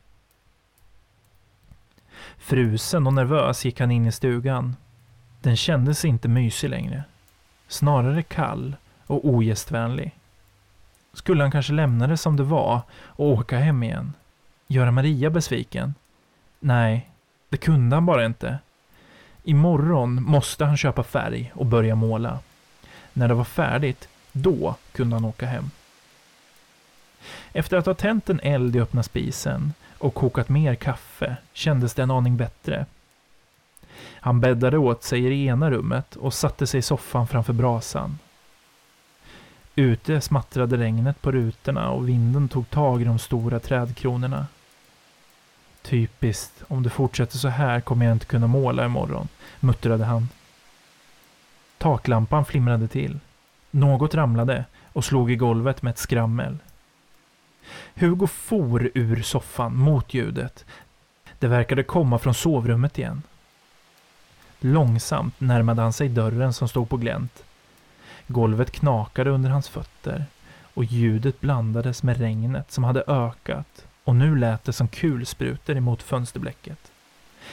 Frusen 2.37 3.07
och 3.07 3.13
nervös 3.13 3.65
gick 3.65 3.79
han 3.79 3.91
in 3.91 4.05
i 4.05 4.11
stugan. 4.11 4.75
Den 5.41 5.57
kändes 5.57 6.05
inte 6.05 6.27
mysig 6.27 6.69
längre. 6.69 7.03
Snarare 7.67 8.23
kall 8.23 8.75
och 9.07 9.25
ogästvänlig. 9.25 10.16
Skulle 11.17 11.43
han 11.43 11.51
kanske 11.51 11.73
lämna 11.73 12.07
det 12.07 12.17
som 12.17 12.35
det 12.35 12.43
var 12.43 12.81
och 12.93 13.25
åka 13.25 13.57
hem 13.57 13.83
igen? 13.83 14.13
Göra 14.67 14.91
Maria 14.91 15.29
besviken? 15.29 15.93
Nej, 16.59 17.09
det 17.49 17.57
kunde 17.57 17.95
han 17.95 18.05
bara 18.05 18.25
inte. 18.25 18.59
Imorgon 19.43 20.23
måste 20.23 20.65
han 20.65 20.77
köpa 20.77 21.03
färg 21.03 21.51
och 21.55 21.65
börja 21.65 21.95
måla. 21.95 22.39
När 23.13 23.27
det 23.27 23.33
var 23.33 23.43
färdigt, 23.43 24.07
då 24.31 24.75
kunde 24.91 25.15
han 25.15 25.25
åka 25.25 25.45
hem. 25.45 25.71
Efter 27.51 27.77
att 27.77 27.85
ha 27.85 27.93
tänt 27.93 28.29
en 28.29 28.39
eld 28.43 28.75
i 28.75 28.79
öppna 28.79 29.03
spisen 29.03 29.73
och 29.97 30.13
kokat 30.13 30.49
mer 30.49 30.75
kaffe 30.75 31.37
kändes 31.53 31.93
det 31.93 32.03
en 32.03 32.11
aning 32.11 32.37
bättre. 32.37 32.85
Han 33.99 34.41
bäddade 34.41 34.77
åt 34.77 35.03
sig 35.03 35.25
i 35.25 35.29
det 35.29 35.35
ena 35.35 35.71
rummet 35.71 36.15
och 36.15 36.33
satte 36.33 36.67
sig 36.67 36.77
i 36.77 36.81
soffan 36.81 37.27
framför 37.27 37.53
brasan. 37.53 38.17
Ute 39.79 40.21
smattrade 40.21 40.77
regnet 40.77 41.21
på 41.21 41.31
rutorna 41.31 41.89
och 41.89 42.09
vinden 42.09 42.49
tog 42.49 42.69
tag 42.69 43.01
i 43.01 43.05
de 43.05 43.19
stora 43.19 43.59
trädkronorna. 43.59 44.47
Typiskt, 45.81 46.63
om 46.67 46.83
det 46.83 46.89
fortsätter 46.89 47.37
så 47.37 47.47
här 47.47 47.81
kommer 47.81 48.05
jag 48.05 48.15
inte 48.15 48.25
kunna 48.25 48.47
måla 48.47 48.85
imorgon, 48.85 49.27
muttrade 49.59 50.05
han. 50.05 50.29
Taklampan 51.77 52.45
flimrade 52.45 52.87
till. 52.87 53.19
Något 53.71 54.15
ramlade 54.15 54.65
och 54.93 55.05
slog 55.05 55.31
i 55.31 55.35
golvet 55.35 55.81
med 55.81 55.91
ett 55.91 55.97
skrammel. 55.97 56.57
Hugo 57.95 58.27
for 58.27 58.91
ur 58.93 59.21
soffan 59.21 59.75
mot 59.75 60.13
ljudet. 60.13 60.65
Det 61.39 61.47
verkade 61.47 61.83
komma 61.83 62.19
från 62.19 62.33
sovrummet 62.33 62.97
igen. 62.97 63.21
Långsamt 64.59 65.39
närmade 65.39 65.81
han 65.81 65.93
sig 65.93 66.09
dörren 66.09 66.53
som 66.53 66.67
stod 66.67 66.89
på 66.89 66.97
glänt. 66.97 67.43
Golvet 68.27 68.71
knakade 68.71 69.29
under 69.29 69.49
hans 69.49 69.69
fötter 69.69 70.25
och 70.73 70.83
ljudet 70.83 71.41
blandades 71.41 72.03
med 72.03 72.17
regnet 72.17 72.71
som 72.71 72.83
hade 72.83 73.03
ökat 73.07 73.85
och 74.03 74.15
nu 74.15 74.35
lät 74.35 74.63
det 74.63 74.73
som 74.73 74.87
kulsprutor 74.87 75.77
emot 75.77 76.03
fönsterblecket. 76.03 76.91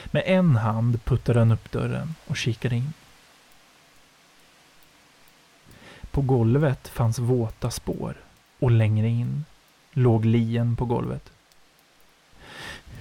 Med 0.05 0.23
en 0.27 0.57
hand 0.57 1.05
puttade 1.05 1.39
han 1.39 1.53
upp 1.53 1.73
dörren 1.73 2.15
och 2.27 2.37
kikade 2.37 2.77
in. 2.77 2.93
På 6.11 6.21
golvet 6.21 6.89
fanns 6.89 7.19
våta 7.19 7.71
spår 7.71 8.15
och 8.59 8.71
längre 8.71 9.09
in 9.09 9.45
låg 9.93 10.25
lien 10.25 10.77
på 10.77 10.85
golvet. 10.85 11.31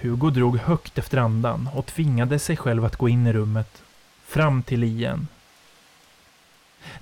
Hugo 0.02 0.30
drog 0.30 0.58
högt 0.58 0.98
efter 0.98 1.18
andan 1.18 1.70
och 1.74 1.86
tvingade 1.86 2.40
sig 2.40 2.58
själv 2.58 2.86
att 2.86 2.96
gå 2.96 3.10
in 3.10 3.28
i 3.28 3.34
rummet, 3.34 3.84
fram 4.26 4.64
till 4.64 4.80
lien. 4.80 5.28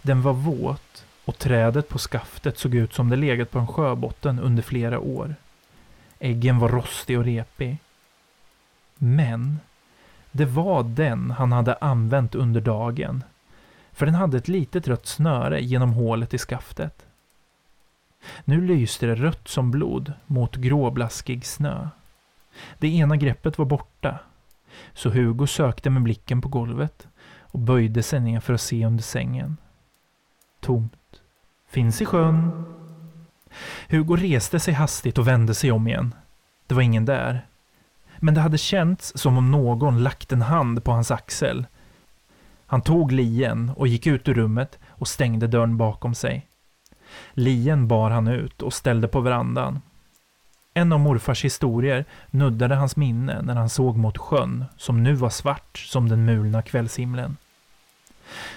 Den 0.02 0.22
var 0.22 0.34
våt 0.34 1.06
och 1.26 1.38
trädet 1.38 1.90
på 1.90 1.98
skaftet 1.98 2.58
såg 2.58 2.76
ut 2.76 2.94
som 2.94 3.10
det 3.10 3.16
legat 3.16 3.52
på 3.52 3.60
en 3.60 3.68
sjöbotten 3.68 4.40
under 4.40 4.64
flera 4.64 5.00
år. 5.00 5.36
Äggen 6.20 6.60
var 6.60 6.70
rostig 6.70 7.18
och 7.18 7.26
repig. 7.26 7.78
Men 8.96 9.60
det 10.32 10.46
var 10.46 10.84
den 10.84 11.32
han 11.32 11.52
hade 11.52 11.76
använt 11.76 12.36
under 12.36 12.62
dagen. 12.62 13.24
För 13.92 14.06
den 14.06 14.16
hade 14.16 14.38
ett 14.38 14.48
litet 14.48 14.88
rött 14.88 15.06
snöre 15.06 15.62
genom 15.62 15.94
hålet 15.94 16.34
i 16.34 16.38
skaftet. 16.38 17.06
Nu 18.46 18.62
lyste 18.62 19.06
det 19.06 19.16
rött 19.16 19.48
som 19.48 19.72
blod 19.72 20.14
mot 20.26 20.56
gråblaskig 20.56 21.46
snö. 21.46 21.90
Det 22.78 22.88
ena 22.88 23.16
greppet 23.16 23.58
var 23.58 23.66
borta. 23.66 24.20
Så 24.94 25.10
Hugo 25.10 25.48
sökte 25.48 25.90
med 25.90 26.02
blicken 26.02 26.42
på 26.42 26.50
golvet 26.50 27.08
och 27.40 27.60
böjde 27.60 28.04
sig 28.04 28.20
ner 28.20 28.40
för 28.40 28.54
att 28.54 28.62
se 28.62 28.86
under 28.86 29.04
sängen. 29.04 29.58
Tomt. 30.62 31.22
Finns 31.70 32.02
i 32.02 32.06
sjön. 32.06 32.66
Hugo 33.90 34.16
reste 34.16 34.60
sig 34.60 34.74
hastigt 34.74 35.18
och 35.18 35.28
vände 35.28 35.54
sig 35.54 35.72
om 35.72 35.88
igen. 35.88 36.16
Det 36.68 36.76
var 36.76 36.82
ingen 36.82 37.06
där. 37.06 37.46
Men 38.18 38.34
det 38.34 38.42
hade 38.42 38.58
känts 38.58 39.18
som 39.18 39.38
om 39.38 39.52
någon 39.52 40.04
lagt 40.04 40.32
en 40.32 40.42
hand 40.42 40.84
på 40.84 40.92
hans 40.92 41.12
axel. 41.12 41.66
Han 42.66 42.82
tog 42.82 43.12
lien 43.12 43.72
och 43.76 43.88
gick 43.88 44.08
ut 44.08 44.28
ur 44.28 44.34
rummet 44.34 44.80
och 44.88 45.08
stängde 45.08 45.48
dörren 45.48 45.78
bakom 45.78 46.16
sig. 46.16 46.48
Lien 47.34 47.88
bar 47.88 48.10
han 48.10 48.28
ut 48.28 48.62
och 48.62 48.74
ställde 48.74 49.08
på 49.08 49.20
verandan. 49.20 49.82
En 50.74 50.94
av 50.94 51.00
morfars 51.00 51.46
historier 51.46 52.06
nuddade 52.30 52.76
hans 52.76 52.96
minne 52.96 53.42
när 53.42 53.56
han 53.56 53.70
såg 53.70 53.98
mot 53.98 54.18
sjön 54.18 54.66
som 54.78 55.04
nu 55.04 55.14
var 55.14 55.30
svart 55.30 55.78
som 55.78 56.10
den 56.10 56.26
mulna 56.26 56.62
kvällshimlen. 56.62 57.38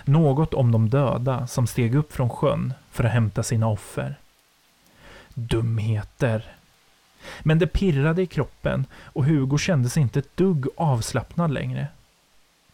Något 0.05 0.55
om 0.55 0.73
de 0.73 0.91
döda 0.91 1.47
som 1.47 1.67
steg 1.67 1.95
upp 1.95 2.13
från 2.13 2.31
sjön 2.31 2.75
för 2.91 3.05
att 3.05 3.13
hämta 3.13 3.43
sina 3.43 3.67
offer. 3.69 4.19
Dumheter. 5.35 6.57
Men 7.43 7.59
det 7.59 7.67
pirrade 7.67 8.23
i 8.23 8.27
kroppen 8.27 8.87
och 8.95 9.25
Hugo 9.25 9.59
kände 9.59 9.89
sig 9.89 10.03
inte 10.03 10.19
ett 10.19 10.37
dugg 10.37 10.67
avslappnad 10.77 11.51
längre. 11.51 11.89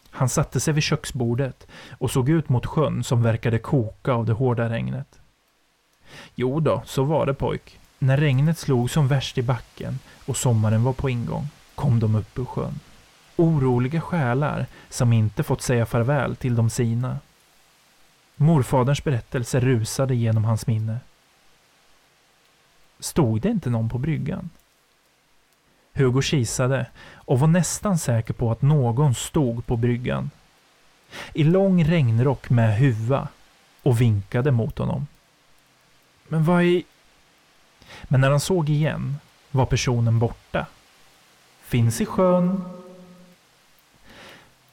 Han 0.09 0.29
satte 0.29 0.59
sig 0.59 0.73
vid 0.73 0.83
köksbordet 0.83 1.67
och 1.91 2.11
såg 2.11 2.29
ut 2.29 2.49
mot 2.49 2.65
sjön 2.65 3.03
som 3.03 3.23
verkade 3.23 3.59
koka 3.59 4.13
av 4.13 4.25
det 4.25 4.33
hårda 4.33 4.69
regnet. 4.69 5.19
Jo 6.35 6.59
då, 6.59 6.81
så 6.85 7.03
var 7.03 7.25
det 7.25 7.33
pojk. 7.33 7.79
När 7.99 8.17
regnet 8.17 8.57
slog 8.57 8.89
som 8.89 9.07
värst 9.07 9.37
i 9.37 9.41
backen 9.41 9.99
och 10.25 10.37
sommaren 10.37 10.83
var 10.83 10.93
på 10.93 11.09
ingång 11.09 11.47
kom 11.75 11.99
de 11.99 12.15
upp 12.15 12.39
ur 12.39 12.45
sjön. 12.45 12.79
Oroliga 13.35 14.01
själar 14.01 14.65
som 14.89 15.13
inte 15.13 15.43
fått 15.43 15.61
säga 15.61 15.85
farväl 15.85 16.35
till 16.35 16.55
de 16.55 16.69
sina. 16.69 17.19
Morfaderns 18.35 19.03
berättelse 19.03 19.59
rusade 19.59 20.15
genom 20.15 20.45
hans 20.45 20.67
minne. 20.67 20.99
Stod 22.99 23.41
det 23.41 23.49
inte 23.49 23.69
någon 23.69 23.89
på 23.89 23.97
bryggan? 23.97 24.49
Hugo 25.93 26.21
kisade 26.21 26.85
och 27.13 27.39
var 27.39 27.47
nästan 27.47 27.97
säker 27.97 28.33
på 28.33 28.51
att 28.51 28.61
någon 28.61 29.15
stod 29.15 29.65
på 29.65 29.77
bryggan. 29.77 30.29
I 31.33 31.43
lång 31.43 31.83
regnrock 31.85 32.49
med 32.49 32.77
huva 32.77 33.27
och 33.83 34.01
vinkade 34.01 34.51
mot 34.51 34.77
honom. 34.77 35.07
Men 36.27 36.43
vad 36.43 36.63
i... 36.63 36.83
Men 38.03 38.21
när 38.21 38.29
han 38.29 38.39
såg 38.39 38.69
igen 38.69 39.17
var 39.51 39.65
personen 39.65 40.19
borta. 40.19 40.65
Finns 41.61 42.01
i 42.01 42.05
sjön. 42.05 42.80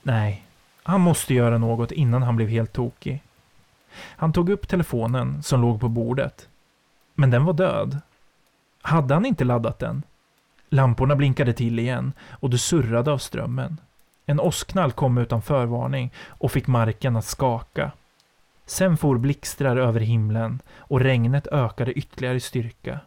Nej, 0.09 0.45
han 0.83 1.01
måste 1.01 1.35
göra 1.35 1.59
något 1.59 1.93
innan 1.93 2.23
han 2.23 2.37
blev 2.37 2.49
helt 2.49 2.73
tokig. 2.73 3.23
Han 3.93 4.33
tog 4.33 4.51
upp 4.51 4.69
telefonen 4.69 5.43
som 5.43 5.61
låg 5.61 5.81
på 5.81 5.89
bordet. 5.89 6.49
Men 7.15 7.31
den 7.31 7.45
var 7.45 7.53
död. 7.53 8.01
Hade 8.83 9.15
han 9.15 9.27
inte 9.27 9.45
laddat 9.45 9.79
den? 9.79 10.03
Lamporna 10.69 11.17
blinkade 11.17 11.53
till 11.53 11.79
igen 11.79 12.13
och 12.31 12.51
det 12.51 12.59
surrade 12.59 13.13
av 13.13 13.19
strömmen. 13.19 13.81
En 14.27 14.41
åskknall 14.41 14.93
kom 14.93 15.19
utan 15.19 15.43
förvarning 15.43 16.13
och 16.29 16.53
fick 16.53 16.67
marken 16.67 17.17
att 17.17 17.25
skaka. 17.25 17.93
Sen 18.67 18.97
for 18.97 19.19
blixtrar 19.19 19.77
över 19.77 20.01
himlen 20.01 20.61
och 20.77 21.01
regnet 21.01 21.47
ökade 21.47 21.93
ytterligare 21.93 22.37
i 22.37 22.41
styrka. 22.41 23.01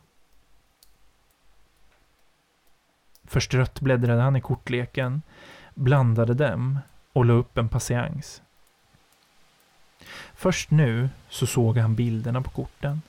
Förstrött 3.24 3.80
bläddrade 3.80 4.22
han 4.22 4.36
i 4.36 4.42
kortleken, 4.42 5.22
blandade 5.76 6.34
dem 6.34 6.80
och 7.14 7.26
la 7.26 7.34
upp 7.34 7.58
en 7.58 7.70
patiens. 7.70 8.42
Först 10.36 10.72
nu 10.72 11.10
så 11.30 11.48
såg 11.48 11.78
han 11.78 11.96
bilderna 11.96 12.42
på 12.42 12.50
korten. 12.50 13.02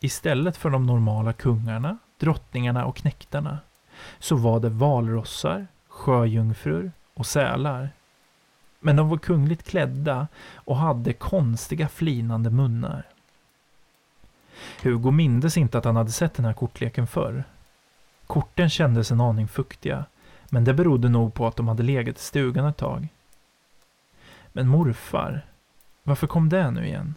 Istället 0.00 0.56
för 0.56 0.70
de 0.70 0.86
normala 0.86 1.32
kungarna, 1.32 1.98
drottningarna 2.18 2.84
och 2.84 2.96
knäktarna 2.96 3.58
så 4.18 4.36
var 4.36 4.60
det 4.60 4.68
valrossar, 4.68 5.66
sjöjungfrur 5.88 6.92
och 7.14 7.26
sälar. 7.26 7.90
Men 8.80 8.96
de 8.96 9.08
var 9.08 9.18
kungligt 9.18 9.62
klädda 9.62 10.28
och 10.54 10.76
hade 10.76 11.12
konstiga 11.12 11.88
flinande 11.88 12.50
munnar. 12.50 13.06
Hugo 14.82 15.10
mindes 15.10 15.56
inte 15.56 15.78
att 15.78 15.84
han 15.84 15.96
hade 15.96 16.12
sett 16.12 16.34
den 16.34 16.44
här 16.44 16.52
kortleken 16.52 17.06
förr. 17.06 17.44
Korten 18.26 18.70
kändes 18.70 19.10
en 19.10 19.20
aning 19.20 19.48
fuktiga, 19.48 20.04
men 20.48 20.64
det 20.64 20.74
berodde 20.74 21.08
nog 21.08 21.34
på 21.34 21.46
att 21.46 21.56
de 21.56 21.68
hade 21.68 21.82
legat 21.82 22.16
i 22.16 22.20
stugan 22.20 22.66
ett 22.66 22.76
tag. 22.76 23.08
Men 24.52 24.68
morfar, 24.68 25.46
varför 26.02 26.26
kom 26.26 26.48
det 26.48 26.70
nu 26.70 26.86
igen? 26.86 27.14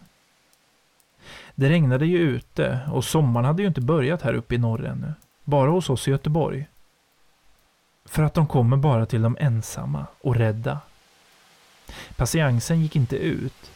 Det 1.54 1.68
regnade 1.68 2.06
ju 2.06 2.18
ute 2.18 2.80
och 2.92 3.04
sommaren 3.04 3.46
hade 3.46 3.62
ju 3.62 3.68
inte 3.68 3.80
börjat 3.80 4.22
här 4.22 4.34
uppe 4.34 4.54
i 4.54 4.58
norr 4.58 4.84
ännu. 4.84 5.12
Bara 5.44 5.70
hos 5.70 5.90
oss 5.90 6.08
i 6.08 6.10
Göteborg. 6.10 6.66
För 8.04 8.22
att 8.22 8.34
de 8.34 8.46
kommer 8.46 8.76
bara 8.76 9.06
till 9.06 9.22
de 9.22 9.36
ensamma 9.40 10.06
och 10.20 10.36
rädda. 10.36 10.80
Patiensen 12.16 12.80
gick 12.80 12.96
inte 12.96 13.16
ut. 13.16 13.70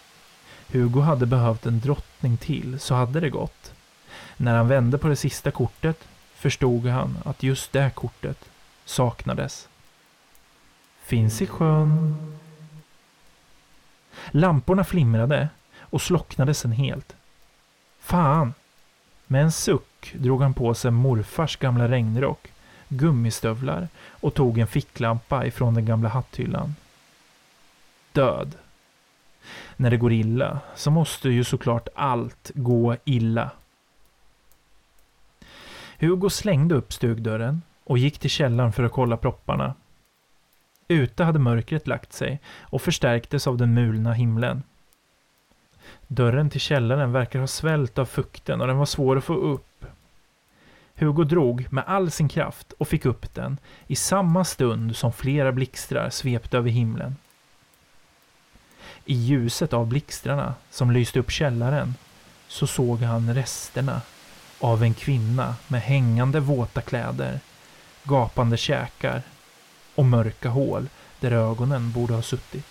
Hugo 0.72 1.00
hade 1.00 1.26
behövt 1.26 1.66
en 1.66 1.80
drottning 1.80 2.36
till, 2.36 2.80
så 2.80 2.94
hade 2.94 3.20
det 3.20 3.30
gått. 3.30 3.72
När 4.36 4.56
han 4.56 4.68
vände 4.68 4.98
på 4.98 5.08
det 5.08 5.16
sista 5.16 5.50
kortet 5.50 6.08
förstod 6.34 6.86
han 6.86 7.18
att 7.24 7.42
just 7.42 7.72
det 7.72 7.90
kortet 7.94 8.38
saknades. 8.84 9.68
Finns 11.02 11.42
i 11.42 11.46
sjön. 11.46 12.16
Lamporna 14.30 14.84
flimrade 14.84 15.48
och 15.78 16.02
slocknade 16.02 16.54
sen 16.54 16.72
helt. 16.72 17.16
Fan! 18.00 18.54
Med 19.26 19.42
en 19.42 19.52
suck 19.52 20.14
drog 20.14 20.42
han 20.42 20.54
på 20.54 20.74
sig 20.74 20.90
morfars 20.90 21.56
gamla 21.56 21.88
regnrock, 21.88 22.52
gummistövlar 22.88 23.88
och 24.08 24.34
tog 24.34 24.58
en 24.58 24.66
ficklampa 24.66 25.46
ifrån 25.46 25.74
den 25.74 25.86
gamla 25.86 26.08
hatthyllan. 26.08 26.74
Död. 28.12 28.54
När 29.76 29.90
det 29.90 29.96
går 29.96 30.12
illa 30.12 30.60
så 30.74 30.90
måste 30.90 31.28
ju 31.28 31.44
såklart 31.44 31.88
allt 31.94 32.50
gå 32.54 32.96
illa. 33.04 33.50
Hugo 35.98 36.30
slängde 36.30 36.74
upp 36.74 36.92
stugdörren 36.92 37.62
och 37.84 37.98
gick 37.98 38.18
till 38.18 38.30
källaren 38.30 38.72
för 38.72 38.82
att 38.82 38.92
kolla 38.92 39.16
propparna. 39.16 39.74
Ute 40.88 41.24
hade 41.24 41.38
mörkret 41.38 41.86
lagt 41.86 42.12
sig 42.12 42.40
och 42.60 42.82
förstärktes 42.82 43.46
av 43.46 43.56
den 43.56 43.74
mulna 43.74 44.12
himlen. 44.12 44.62
Dörren 46.06 46.50
till 46.50 46.60
källaren 46.60 47.12
verkar 47.12 47.40
ha 47.40 47.46
svällt 47.46 47.98
av 47.98 48.04
fukten 48.04 48.60
och 48.60 48.66
den 48.66 48.78
var 48.78 48.86
svår 48.86 49.16
att 49.16 49.24
få 49.24 49.34
upp. 49.34 49.86
Hugo 50.94 51.24
drog 51.24 51.66
med 51.70 51.84
all 51.86 52.10
sin 52.10 52.28
kraft 52.28 52.72
och 52.72 52.88
fick 52.88 53.04
upp 53.04 53.34
den 53.34 53.58
i 53.86 53.96
samma 53.96 54.44
stund 54.44 54.96
som 54.96 55.12
flera 55.12 55.52
blixtrar 55.52 56.10
svepte 56.10 56.58
över 56.58 56.70
himlen. 56.70 57.16
I 59.04 59.14
ljuset 59.14 59.72
av 59.72 59.86
blixtrarna 59.86 60.54
som 60.70 60.90
lyste 60.90 61.18
upp 61.20 61.30
källaren 61.30 61.94
så 62.48 62.66
såg 62.66 62.98
han 62.98 63.34
resterna 63.34 64.00
av 64.60 64.82
en 64.82 64.94
kvinna 64.94 65.54
med 65.68 65.80
hängande 65.80 66.40
våta 66.40 66.80
kläder, 66.80 67.40
gapande 68.04 68.56
käkar 68.56 69.22
och 69.94 70.04
mörka 70.04 70.48
hål 70.48 70.88
där 71.20 71.32
ögonen 71.32 71.92
borde 71.92 72.14
ha 72.14 72.22
suttit. 72.22 72.66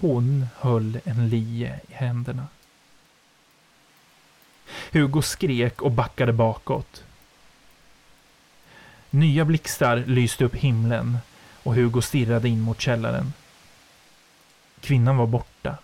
Hon 0.00 0.46
höll 0.56 1.00
en 1.04 1.28
lie 1.28 1.80
i 1.88 1.94
händerna. 1.94 2.46
Hugo 4.92 5.22
skrek 5.22 5.82
och 5.82 5.90
backade 5.90 6.32
bakåt. 6.32 7.04
Nya 9.10 9.44
blixtar 9.44 9.96
lyste 9.96 10.44
upp 10.44 10.54
himlen 10.54 11.18
och 11.62 11.74
Hugo 11.74 12.02
stirrade 12.02 12.48
in 12.48 12.60
mot 12.60 12.80
källaren. 12.80 13.32
Kvinnan 14.80 15.16
var 15.16 15.26
borta. 15.26 15.76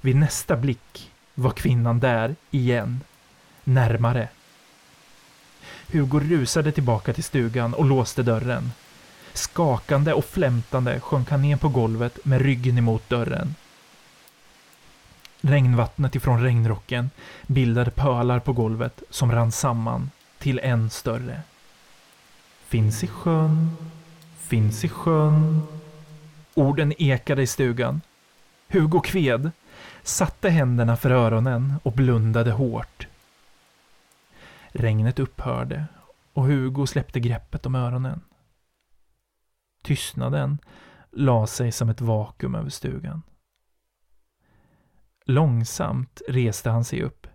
Vid 0.00 0.16
nästa 0.16 0.56
blick 0.56 1.12
var 1.34 1.50
kvinnan 1.50 2.00
där 2.00 2.36
igen. 2.50 3.00
Närmare. 3.64 4.28
Hugo 5.92 6.20
rusade 6.20 6.72
tillbaka 6.72 7.12
till 7.12 7.24
stugan 7.24 7.74
och 7.74 7.84
låste 7.84 8.22
dörren. 8.22 8.72
Skakande 9.32 10.12
och 10.12 10.24
flämtande 10.24 11.00
sjönk 11.00 11.30
han 11.30 11.42
ner 11.42 11.56
på 11.56 11.68
golvet 11.68 12.24
med 12.24 12.42
ryggen 12.42 12.78
emot 12.78 13.08
dörren. 13.08 13.54
Regnvattnet 15.40 16.14
ifrån 16.14 16.42
regnrocken 16.42 17.10
bildade 17.46 17.90
pölar 17.90 18.38
på 18.38 18.52
golvet 18.52 19.02
som 19.10 19.32
rann 19.32 19.52
samman 19.52 20.10
till 20.38 20.58
en 20.58 20.90
större. 20.90 21.40
Finns 22.68 23.04
i 23.04 23.06
sjön, 23.06 23.76
finns 24.38 24.84
i 24.84 24.88
sjön. 24.88 25.62
Orden 26.54 26.92
ekade 26.98 27.42
i 27.42 27.46
stugan. 27.46 28.00
Hugo 28.68 29.00
kved, 29.00 29.50
satte 30.02 30.50
händerna 30.50 30.96
för 30.96 31.10
öronen 31.10 31.74
och 31.82 31.92
blundade 31.92 32.50
hårt. 32.50 33.06
Regnet 34.72 35.18
upphörde 35.18 35.86
och 36.32 36.44
Hugo 36.44 36.86
släppte 36.86 37.20
greppet 37.20 37.66
om 37.66 37.74
öronen. 37.74 38.20
Tystnaden 39.82 40.58
la 41.12 41.46
sig 41.46 41.72
som 41.72 41.88
ett 41.88 42.00
vakuum 42.00 42.54
över 42.54 42.70
stugan. 42.70 43.22
Långsamt 45.24 46.22
reste 46.28 46.70
han 46.70 46.84
sig 46.84 47.02
upp. 47.02 47.26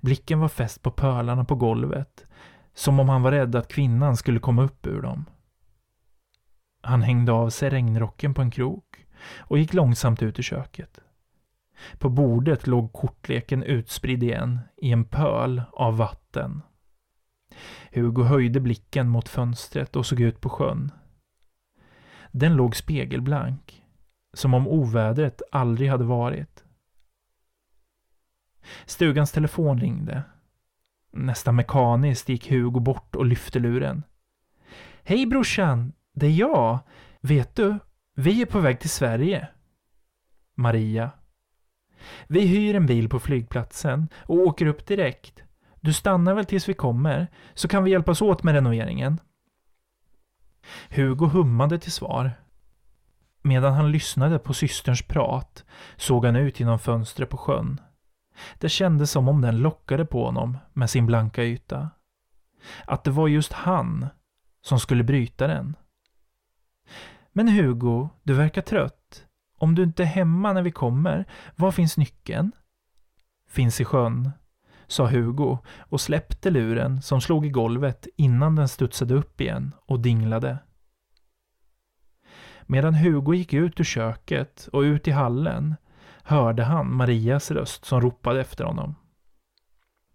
Blicken 0.00 0.40
var 0.40 0.48
fäst 0.48 0.82
på 0.82 0.90
pölarna 0.90 1.44
på 1.44 1.54
golvet, 1.54 2.26
som 2.74 3.00
om 3.00 3.08
han 3.08 3.22
var 3.22 3.32
rädd 3.32 3.54
att 3.54 3.72
kvinnan 3.72 4.16
skulle 4.16 4.40
komma 4.40 4.62
upp 4.62 4.86
ur 4.86 5.02
dem. 5.02 5.24
Han 6.80 7.02
hängde 7.02 7.32
av 7.32 7.50
sig 7.50 7.70
regnrocken 7.70 8.34
på 8.34 8.42
en 8.42 8.50
krok 8.50 9.06
och 9.36 9.58
gick 9.58 9.74
långsamt 9.74 10.22
ut 10.22 10.38
i 10.38 10.42
köket. 10.42 11.00
På 11.98 12.08
bordet 12.08 12.66
låg 12.66 12.92
kortleken 12.92 13.62
utspridd 13.62 14.22
igen 14.22 14.60
i 14.76 14.92
en 14.92 15.04
pöl 15.04 15.62
av 15.72 15.96
vatten. 15.96 16.62
Hugo 17.92 18.22
höjde 18.22 18.60
blicken 18.60 19.08
mot 19.08 19.28
fönstret 19.28 19.96
och 19.96 20.06
såg 20.06 20.20
ut 20.20 20.40
på 20.40 20.48
sjön. 20.48 20.92
Den 22.32 22.56
låg 22.56 22.76
spegelblank, 22.76 23.84
som 24.34 24.54
om 24.54 24.68
ovädret 24.68 25.42
aldrig 25.52 25.90
hade 25.90 26.04
varit. 26.04 26.64
Stugans 28.86 29.32
telefon 29.32 29.80
ringde. 29.80 30.22
Nästan 31.12 31.56
mekaniskt 31.56 32.28
gick 32.28 32.50
Hugo 32.50 32.80
bort 32.80 33.16
och 33.16 33.26
lyfte 33.26 33.58
luren. 33.58 34.02
Hej 35.02 35.26
brorsan, 35.26 35.92
det 36.12 36.26
är 36.26 36.30
jag. 36.30 36.78
Vet 37.20 37.56
du, 37.56 37.78
vi 38.14 38.42
är 38.42 38.46
på 38.46 38.60
väg 38.60 38.80
till 38.80 38.90
Sverige. 38.90 39.48
Maria. 40.54 41.10
Vi 42.26 42.46
hyr 42.46 42.74
en 42.74 42.86
bil 42.86 43.08
på 43.08 43.20
flygplatsen 43.20 44.08
och 44.16 44.36
åker 44.36 44.66
upp 44.66 44.86
direkt. 44.86 45.42
Du 45.80 45.92
stannar 45.92 46.34
väl 46.34 46.44
tills 46.44 46.68
vi 46.68 46.74
kommer, 46.74 47.26
så 47.54 47.68
kan 47.68 47.84
vi 47.84 47.90
hjälpas 47.90 48.22
åt 48.22 48.42
med 48.42 48.54
renoveringen. 48.54 49.20
Hugo 50.90 51.26
hummade 51.26 51.78
till 51.78 51.92
svar. 51.92 52.32
Medan 53.42 53.72
han 53.72 53.92
lyssnade 53.92 54.38
på 54.38 54.54
systerns 54.54 55.02
prat 55.02 55.64
såg 55.96 56.24
han 56.24 56.36
ut 56.36 56.60
genom 56.60 56.78
fönstret 56.78 57.28
på 57.28 57.36
sjön. 57.36 57.80
Det 58.58 58.68
kändes 58.68 59.10
som 59.10 59.28
om 59.28 59.40
den 59.40 59.58
lockade 59.58 60.04
på 60.06 60.24
honom 60.24 60.58
med 60.72 60.90
sin 60.90 61.06
blanka 61.06 61.44
yta. 61.44 61.90
Att 62.84 63.04
det 63.04 63.10
var 63.10 63.28
just 63.28 63.52
han 63.52 64.06
som 64.62 64.80
skulle 64.80 65.04
bryta 65.04 65.46
den. 65.46 65.76
Men 67.32 67.48
Hugo, 67.48 68.08
du 68.22 68.34
verkar 68.34 68.62
trött. 68.62 69.26
Om 69.58 69.74
du 69.74 69.82
inte 69.82 70.02
är 70.02 70.06
hemma 70.06 70.52
när 70.52 70.62
vi 70.62 70.70
kommer, 70.70 71.24
var 71.56 71.70
finns 71.70 71.96
nyckeln? 71.96 72.52
Finns 73.48 73.80
i 73.80 73.84
sjön, 73.84 74.30
sa 74.88 75.06
Hugo 75.06 75.58
och 75.78 76.00
släppte 76.00 76.50
luren 76.50 77.02
som 77.02 77.20
slog 77.20 77.46
i 77.46 77.50
golvet 77.50 78.06
innan 78.16 78.56
den 78.56 78.68
studsade 78.68 79.14
upp 79.14 79.40
igen 79.40 79.74
och 79.86 80.00
dinglade. 80.00 80.58
Medan 82.66 82.94
Hugo 82.94 83.34
gick 83.34 83.52
ut 83.52 83.80
ur 83.80 83.84
köket 83.84 84.68
och 84.72 84.80
ut 84.80 85.08
i 85.08 85.10
hallen 85.10 85.74
hörde 86.22 86.64
han 86.64 86.96
Marias 86.96 87.50
röst 87.50 87.84
som 87.84 88.00
ropade 88.00 88.40
efter 88.40 88.64
honom. 88.64 88.94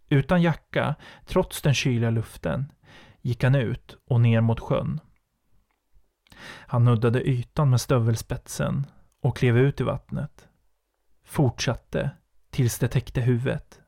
Utan 0.09 0.41
jacka, 0.41 0.95
trots 1.25 1.61
den 1.61 1.73
kyliga 1.73 2.09
luften, 2.09 2.71
gick 3.21 3.43
han 3.43 3.55
ut 3.55 3.97
och 4.05 4.21
ner 4.21 4.41
mot 4.41 4.59
sjön. 4.59 4.99
Han 6.45 6.85
nuddade 6.85 7.29
ytan 7.29 7.69
med 7.69 7.81
stövelspetsen 7.81 8.85
och 9.21 9.37
klev 9.37 9.57
ut 9.57 9.81
i 9.81 9.83
vattnet. 9.83 10.47
Fortsatte 11.25 12.09
tills 12.49 12.79
det 12.79 12.87
täckte 12.87 13.21
huvudet. 13.21 13.82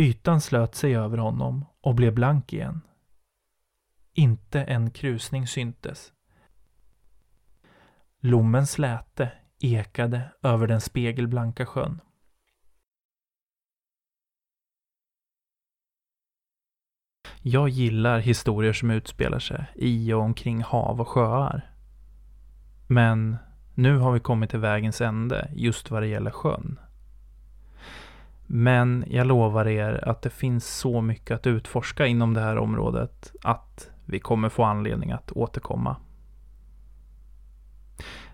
Ytan 0.00 0.40
slöt 0.40 0.74
sig 0.74 0.96
över 0.96 1.18
honom 1.18 1.64
och 1.80 1.94
blev 1.94 2.14
blank 2.14 2.52
igen. 2.52 2.80
Inte 4.12 4.62
en 4.62 4.90
krusning 4.90 5.46
syntes. 5.46 6.12
Lommens 8.20 8.70
släte 8.70 9.32
ekade 9.58 10.32
över 10.42 10.66
den 10.66 10.80
spegelblanka 10.80 11.66
sjön. 11.66 12.00
Jag 17.42 17.68
gillar 17.68 18.18
historier 18.18 18.72
som 18.72 18.90
utspelar 18.90 19.38
sig 19.38 19.66
i 19.74 20.12
och 20.12 20.22
omkring 20.22 20.62
hav 20.62 21.00
och 21.00 21.08
sjöar. 21.08 21.74
Men 22.88 23.36
nu 23.74 23.96
har 23.96 24.12
vi 24.12 24.20
kommit 24.20 24.50
till 24.50 24.58
vägens 24.58 25.00
ände 25.00 25.50
just 25.54 25.90
vad 25.90 26.02
det 26.02 26.08
gäller 26.08 26.30
sjön. 26.30 26.78
Men 28.52 29.04
jag 29.08 29.26
lovar 29.26 29.68
er 29.68 30.08
att 30.08 30.22
det 30.22 30.30
finns 30.30 30.76
så 30.76 31.00
mycket 31.00 31.34
att 31.34 31.46
utforska 31.46 32.06
inom 32.06 32.34
det 32.34 32.40
här 32.40 32.58
området 32.58 33.32
att 33.42 33.90
vi 34.04 34.18
kommer 34.18 34.48
få 34.48 34.62
anledning 34.62 35.12
att 35.12 35.32
återkomma. 35.32 35.96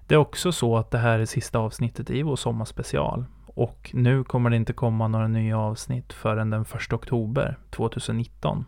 Det 0.06 0.14
är 0.14 0.18
också 0.18 0.52
så 0.52 0.76
att 0.76 0.90
det 0.90 0.98
här 0.98 1.18
är 1.18 1.26
sista 1.26 1.58
avsnittet 1.58 2.10
i 2.10 2.22
vår 2.22 2.36
sommarspecial 2.36 3.24
och 3.46 3.90
nu 3.94 4.24
kommer 4.24 4.50
det 4.50 4.56
inte 4.56 4.72
komma 4.72 5.08
några 5.08 5.28
nya 5.28 5.58
avsnitt 5.58 6.12
förrän 6.12 6.50
den 6.50 6.62
1 6.62 6.92
oktober 6.92 7.58
2019. 7.70 8.64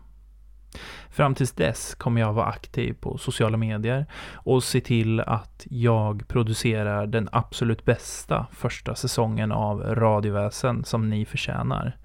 Fram 1.09 1.35
tills 1.35 1.51
dess 1.51 1.95
kommer 1.95 2.21
jag 2.21 2.33
vara 2.33 2.45
aktiv 2.45 2.95
på 2.99 3.17
sociala 3.17 3.57
medier 3.57 4.05
och 4.33 4.63
se 4.63 4.81
till 4.81 5.19
att 5.19 5.67
jag 5.69 6.27
producerar 6.27 7.07
den 7.07 7.29
absolut 7.31 7.85
bästa 7.85 8.47
första 8.51 8.95
säsongen 8.95 9.51
av 9.51 9.81
Radioväsen 9.81 10.83
som 10.83 11.09
ni 11.09 11.25
förtjänar. 11.25 11.97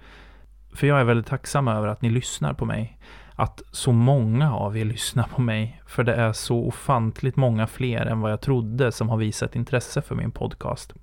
För 0.75 0.87
jag 0.87 1.01
är 1.01 1.05
väldigt 1.05 1.27
tacksam 1.27 1.69
över 1.69 1.89
att 1.89 2.03
ni 2.03 2.11
lyssnar 2.11 2.53
på 2.53 2.65
mig. 2.65 2.99
Att 3.37 3.63
så 3.71 3.93
många 3.93 4.55
av 4.55 4.79
er 4.79 4.85
lyssnar 4.85 5.25
på 5.25 5.41
mig. 5.41 5.83
För 5.87 6.05
det 6.05 6.15
är 6.15 6.33
så 6.33 6.57
ofantligt 6.59 7.37
många 7.37 7.67
fler 7.67 8.07
än 8.07 8.21
vad 8.21 8.33
jag 8.33 8.41
trodde 8.41 8.93
som 8.93 9.09
har 9.09 9.17
visat 9.17 9.57
intresse 9.57 10.03
för 10.03 10.15
min 10.15 10.31
podcast. 10.31 10.95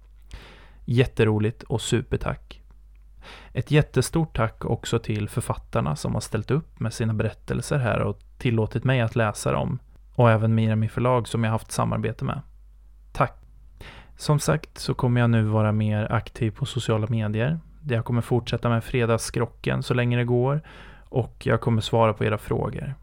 Jätteroligt 0.86 1.64
och 1.64 1.82
supertack. 1.82 2.61
Ett 3.54 3.72
jättestort 3.72 4.36
tack 4.36 4.66
också 4.66 5.00
till 5.00 5.30
författarna 5.30 5.96
som 5.96 6.14
har 6.14 6.22
ställt 6.22 6.52
upp 6.52 6.80
med 6.80 6.94
sina 6.94 7.14
berättelser 7.14 7.78
här 7.78 8.00
och 8.00 8.20
tillåtit 8.38 8.84
mig 8.84 9.02
att 9.02 9.16
läsa 9.16 9.52
dem. 9.52 9.80
Och 10.16 10.32
även 10.32 10.56
Mirami 10.56 10.90
förlag 10.90 11.28
som 11.28 11.44
jag 11.44 11.52
haft 11.52 11.72
samarbete 11.72 12.26
med. 12.26 12.42
Tack! 13.12 13.38
Som 14.18 14.40
sagt 14.40 14.78
så 14.78 14.94
kommer 14.94 15.22
jag 15.22 15.30
nu 15.30 15.44
vara 15.44 15.72
mer 15.72 16.12
aktiv 16.12 16.52
på 16.52 16.66
sociala 16.66 17.08
medier. 17.08 17.60
Jag 17.90 18.06
kommer 18.06 18.22
fortsätta 18.22 18.70
med 18.70 18.84
Fredagsskrocken 18.84 19.84
så 19.84 19.94
länge 19.94 20.18
det 20.18 20.26
går 20.26 20.62
och 21.10 21.48
jag 21.48 21.62
kommer 21.62 21.82
svara 21.82 22.14
på 22.14 22.26
era 22.26 22.38
frågor. 22.38 22.96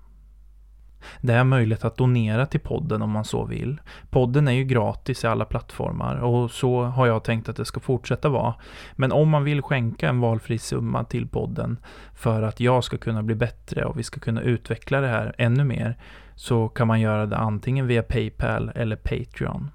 Det 1.21 1.33
är 1.33 1.45
möjligt 1.45 1.85
att 1.85 1.97
donera 1.97 2.47
till 2.47 2.61
podden 2.61 3.03
om 3.03 3.11
man 3.11 3.25
så 3.25 3.45
vill. 3.45 3.81
Podden 4.11 4.49
är 4.49 4.53
ju 4.53 4.65
gratis 4.65 5.25
i 5.25 5.27
alla 5.27 5.45
plattformar 5.45 6.17
och 6.17 6.51
så 6.51 6.83
har 6.83 7.07
jag 7.07 7.25
tänkt 7.25 7.49
att 7.49 7.57
det 7.57 7.65
ska 7.65 7.81
fortsätta 7.81 8.29
vara. 8.29 8.55
Men 8.93 9.13
om 9.13 9.29
man 9.29 9.45
vill 9.45 9.63
skänka 9.63 10.09
en 10.09 10.21
valfri 10.21 10.59
summa 10.59 11.05
till 11.05 11.29
podden 11.29 11.79
för 12.15 12.43
att 12.43 12.61
jag 12.61 12.85
ska 12.85 12.99
kunna 12.99 13.23
bli 13.23 13.35
bättre 13.35 13.85
och 13.85 13.99
vi 13.99 14.03
ska 14.03 14.21
kunna 14.21 14.41
utveckla 14.41 15.01
det 15.01 15.09
här 15.09 15.35
ännu 15.39 15.65
mer 15.65 15.99
så 16.35 16.69
kan 16.69 16.87
man 16.87 17.01
göra 17.01 17.27
det 17.27 17.37
antingen 17.37 17.87
via 17.87 18.03
Paypal 18.03 18.73
eller 18.75 18.97
Patreon. 18.97 19.71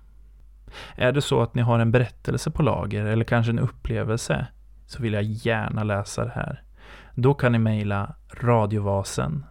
Är 0.95 1.11
det 1.11 1.21
så 1.21 1.41
att 1.41 1.55
ni 1.55 1.61
har 1.61 1.79
en 1.79 1.91
berättelse 1.91 2.51
på 2.51 2.63
lager 2.63 3.05
eller 3.05 3.25
kanske 3.25 3.51
en 3.51 3.59
upplevelse 3.59 4.47
så 4.85 5.01
vill 5.01 5.13
jag 5.13 5.23
gärna 5.23 5.83
läsa 5.83 6.25
det 6.25 6.31
här. 6.35 6.63
Då 7.15 7.33
kan 7.33 7.51
ni 7.51 7.59
mejla 7.59 8.15
radiovasen 8.31 9.45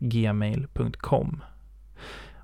gmail.com. 0.00 1.42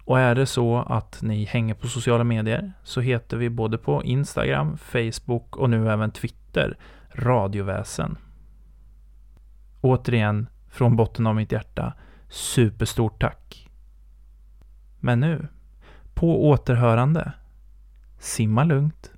Och 0.04 0.18
är 0.18 0.34
det 0.34 0.46
så 0.46 0.76
att 0.76 1.22
ni 1.22 1.44
hänger 1.44 1.74
på 1.74 1.88
sociala 1.88 2.24
medier 2.24 2.72
så 2.82 3.00
heter 3.00 3.36
vi 3.36 3.50
både 3.50 3.78
på 3.78 4.04
Instagram, 4.04 4.76
Facebook 4.76 5.56
och 5.56 5.70
nu 5.70 5.90
även 5.90 6.10
Twitter 6.10 6.78
Radioväsen. 7.12 8.18
Återigen, 9.80 10.48
från 10.68 10.96
botten 10.96 11.26
av 11.26 11.34
mitt 11.34 11.52
hjärta, 11.52 11.92
superstort 12.28 13.20
tack. 13.20 13.68
Men 15.00 15.20
nu, 15.20 15.48
på 16.14 16.48
återhörande. 16.48 17.32
Simma 18.18 18.64
lugnt. 18.64 19.12